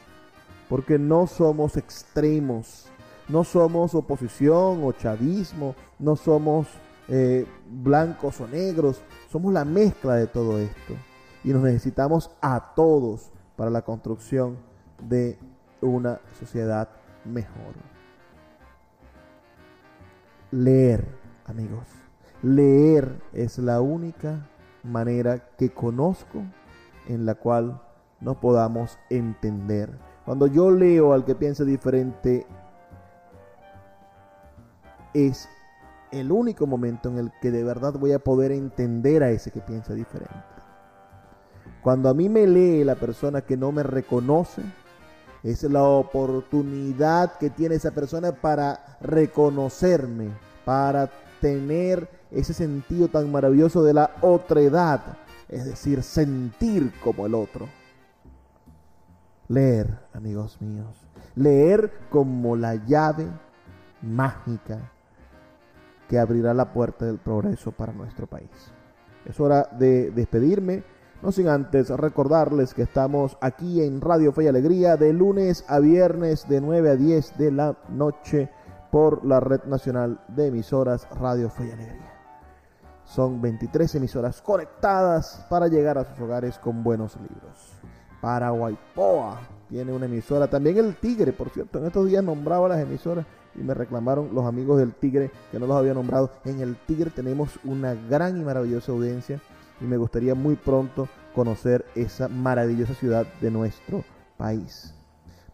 porque 0.68 0.98
no 0.98 1.26
somos 1.26 1.76
extremos, 1.76 2.86
no 3.28 3.44
somos 3.44 3.94
oposición 3.94 4.84
o 4.84 4.92
chavismo, 4.92 5.74
no 5.98 6.16
somos 6.16 6.66
eh, 7.08 7.46
blancos 7.68 8.40
o 8.40 8.46
negros, 8.46 9.02
somos 9.30 9.52
la 9.52 9.64
mezcla 9.64 10.16
de 10.16 10.26
todo 10.26 10.58
esto. 10.58 10.94
Y 11.42 11.50
nos 11.50 11.62
necesitamos 11.62 12.30
a 12.42 12.74
todos 12.74 13.32
para 13.60 13.70
la 13.70 13.82
construcción 13.82 14.56
de 15.06 15.38
una 15.82 16.18
sociedad 16.38 16.88
mejor 17.26 17.74
leer, 20.50 21.06
amigos. 21.44 21.86
Leer 22.42 23.20
es 23.34 23.58
la 23.58 23.82
única 23.82 24.48
manera 24.82 25.50
que 25.58 25.68
conozco 25.74 26.42
en 27.06 27.26
la 27.26 27.34
cual 27.34 27.82
nos 28.22 28.38
podamos 28.38 28.98
entender. 29.10 29.90
Cuando 30.24 30.46
yo 30.46 30.70
leo 30.70 31.12
al 31.12 31.26
que 31.26 31.34
piensa 31.34 31.62
diferente, 31.62 32.46
es 35.12 35.50
el 36.12 36.32
único 36.32 36.66
momento 36.66 37.10
en 37.10 37.18
el 37.18 37.30
que 37.42 37.50
de 37.50 37.62
verdad 37.62 37.92
voy 37.92 38.12
a 38.12 38.20
poder 38.20 38.52
entender 38.52 39.22
a 39.22 39.28
ese 39.28 39.50
que 39.50 39.60
piensa 39.60 39.92
diferente. 39.92 40.49
Cuando 41.82 42.08
a 42.08 42.14
mí 42.14 42.28
me 42.28 42.46
lee 42.46 42.84
la 42.84 42.94
persona 42.94 43.40
que 43.40 43.56
no 43.56 43.72
me 43.72 43.82
reconoce, 43.82 44.62
es 45.42 45.62
la 45.64 45.82
oportunidad 45.82 47.38
que 47.38 47.48
tiene 47.48 47.76
esa 47.76 47.92
persona 47.92 48.32
para 48.32 48.98
reconocerme, 49.00 50.28
para 50.64 51.10
tener 51.40 52.08
ese 52.30 52.52
sentido 52.52 53.08
tan 53.08 53.30
maravilloso 53.32 53.82
de 53.82 53.94
la 53.94 54.10
otredad, 54.20 55.00
es 55.48 55.64
decir, 55.64 56.02
sentir 56.02 56.92
como 57.02 57.26
el 57.26 57.34
otro. 57.34 57.66
Leer, 59.48 59.98
amigos 60.12 60.60
míos, 60.60 60.94
leer 61.34 61.90
como 62.10 62.54
la 62.54 62.74
llave 62.74 63.26
mágica 64.02 64.78
que 66.08 66.18
abrirá 66.18 66.54
la 66.54 66.72
puerta 66.72 67.06
del 67.06 67.18
progreso 67.18 67.72
para 67.72 67.92
nuestro 67.92 68.26
país. 68.26 68.50
Es 69.24 69.40
hora 69.40 69.68
de 69.78 70.10
despedirme. 70.10 70.82
No 71.22 71.32
sin 71.32 71.48
antes 71.48 71.90
recordarles 71.90 72.72
que 72.72 72.80
estamos 72.82 73.36
aquí 73.42 73.82
en 73.82 74.00
Radio 74.00 74.32
Fe 74.32 74.44
y 74.44 74.46
Alegría 74.46 74.96
de 74.96 75.12
lunes 75.12 75.66
a 75.68 75.78
viernes 75.78 76.48
de 76.48 76.62
9 76.62 76.90
a 76.90 76.96
10 76.96 77.36
de 77.36 77.52
la 77.52 77.76
noche 77.90 78.48
por 78.90 79.22
la 79.26 79.38
Red 79.38 79.64
Nacional 79.64 80.18
de 80.28 80.46
Emisoras 80.46 81.06
Radio 81.20 81.50
Fe 81.50 81.66
y 81.68 81.72
Alegría. 81.72 82.10
Son 83.04 83.42
23 83.42 83.96
emisoras 83.96 84.40
conectadas 84.40 85.44
para 85.50 85.68
llegar 85.68 85.98
a 85.98 86.04
sus 86.04 86.18
hogares 86.20 86.58
con 86.58 86.82
buenos 86.82 87.16
libros. 87.16 87.74
Para 88.22 88.46
Paraguaypoa 88.46 89.40
tiene 89.68 89.92
una 89.92 90.06
emisora, 90.06 90.48
también 90.48 90.78
el 90.78 90.96
Tigre, 90.96 91.34
por 91.34 91.50
cierto, 91.50 91.80
en 91.80 91.86
estos 91.86 92.06
días 92.06 92.24
nombraba 92.24 92.66
las 92.66 92.80
emisoras 92.80 93.26
y 93.54 93.58
me 93.58 93.74
reclamaron 93.74 94.34
los 94.34 94.46
amigos 94.46 94.78
del 94.78 94.94
Tigre 94.94 95.30
que 95.52 95.58
no 95.58 95.66
los 95.66 95.76
había 95.76 95.92
nombrado. 95.92 96.30
En 96.46 96.60
el 96.60 96.76
Tigre 96.76 97.10
tenemos 97.10 97.58
una 97.64 97.92
gran 98.08 98.40
y 98.40 98.44
maravillosa 98.44 98.92
audiencia 98.92 99.38
y 99.80 99.84
me 99.84 99.96
gustaría 99.96 100.34
muy 100.34 100.56
pronto 100.56 101.08
conocer 101.34 101.84
esa 101.94 102.28
maravillosa 102.28 102.94
ciudad 102.94 103.26
de 103.40 103.50
nuestro 103.50 104.04
país. 104.36 104.94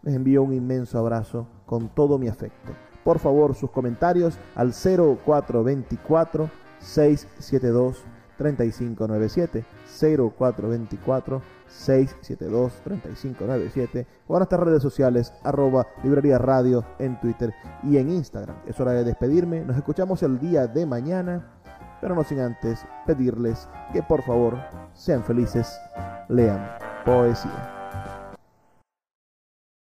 Les 0.01 0.15
envío 0.15 0.43
un 0.43 0.53
inmenso 0.53 0.97
abrazo 0.97 1.47
con 1.65 1.89
todo 1.89 2.17
mi 2.17 2.27
afecto. 2.27 2.73
Por 3.03 3.19
favor, 3.19 3.55
sus 3.55 3.71
comentarios 3.71 4.37
al 4.55 4.73
0424 4.73 6.49
672 6.79 8.03
3597 8.37 9.65
0424 9.99 11.41
672 11.67 12.73
3597 12.83 14.07
o 14.27 14.35
a 14.35 14.39
nuestras 14.39 14.61
redes 14.61 14.81
sociales 14.81 15.33
arroba 15.43 15.87
librería 16.03 16.37
radio 16.37 16.85
en 16.99 17.19
Twitter 17.19 17.53
y 17.83 17.97
en 17.97 18.09
Instagram. 18.09 18.57
Es 18.67 18.79
hora 18.79 18.93
de 18.93 19.03
despedirme. 19.03 19.61
Nos 19.61 19.77
escuchamos 19.77 20.23
el 20.23 20.39
día 20.39 20.67
de 20.67 20.85
mañana 20.85 21.56
pero 22.01 22.15
no 22.15 22.23
sin 22.23 22.39
antes 22.39 22.85
pedirles 23.05 23.69
que 23.93 24.03
por 24.03 24.21
favor 24.23 24.57
sean 24.93 25.23
felices, 25.23 25.79
lean 26.27 26.69
poesía. 27.05 27.76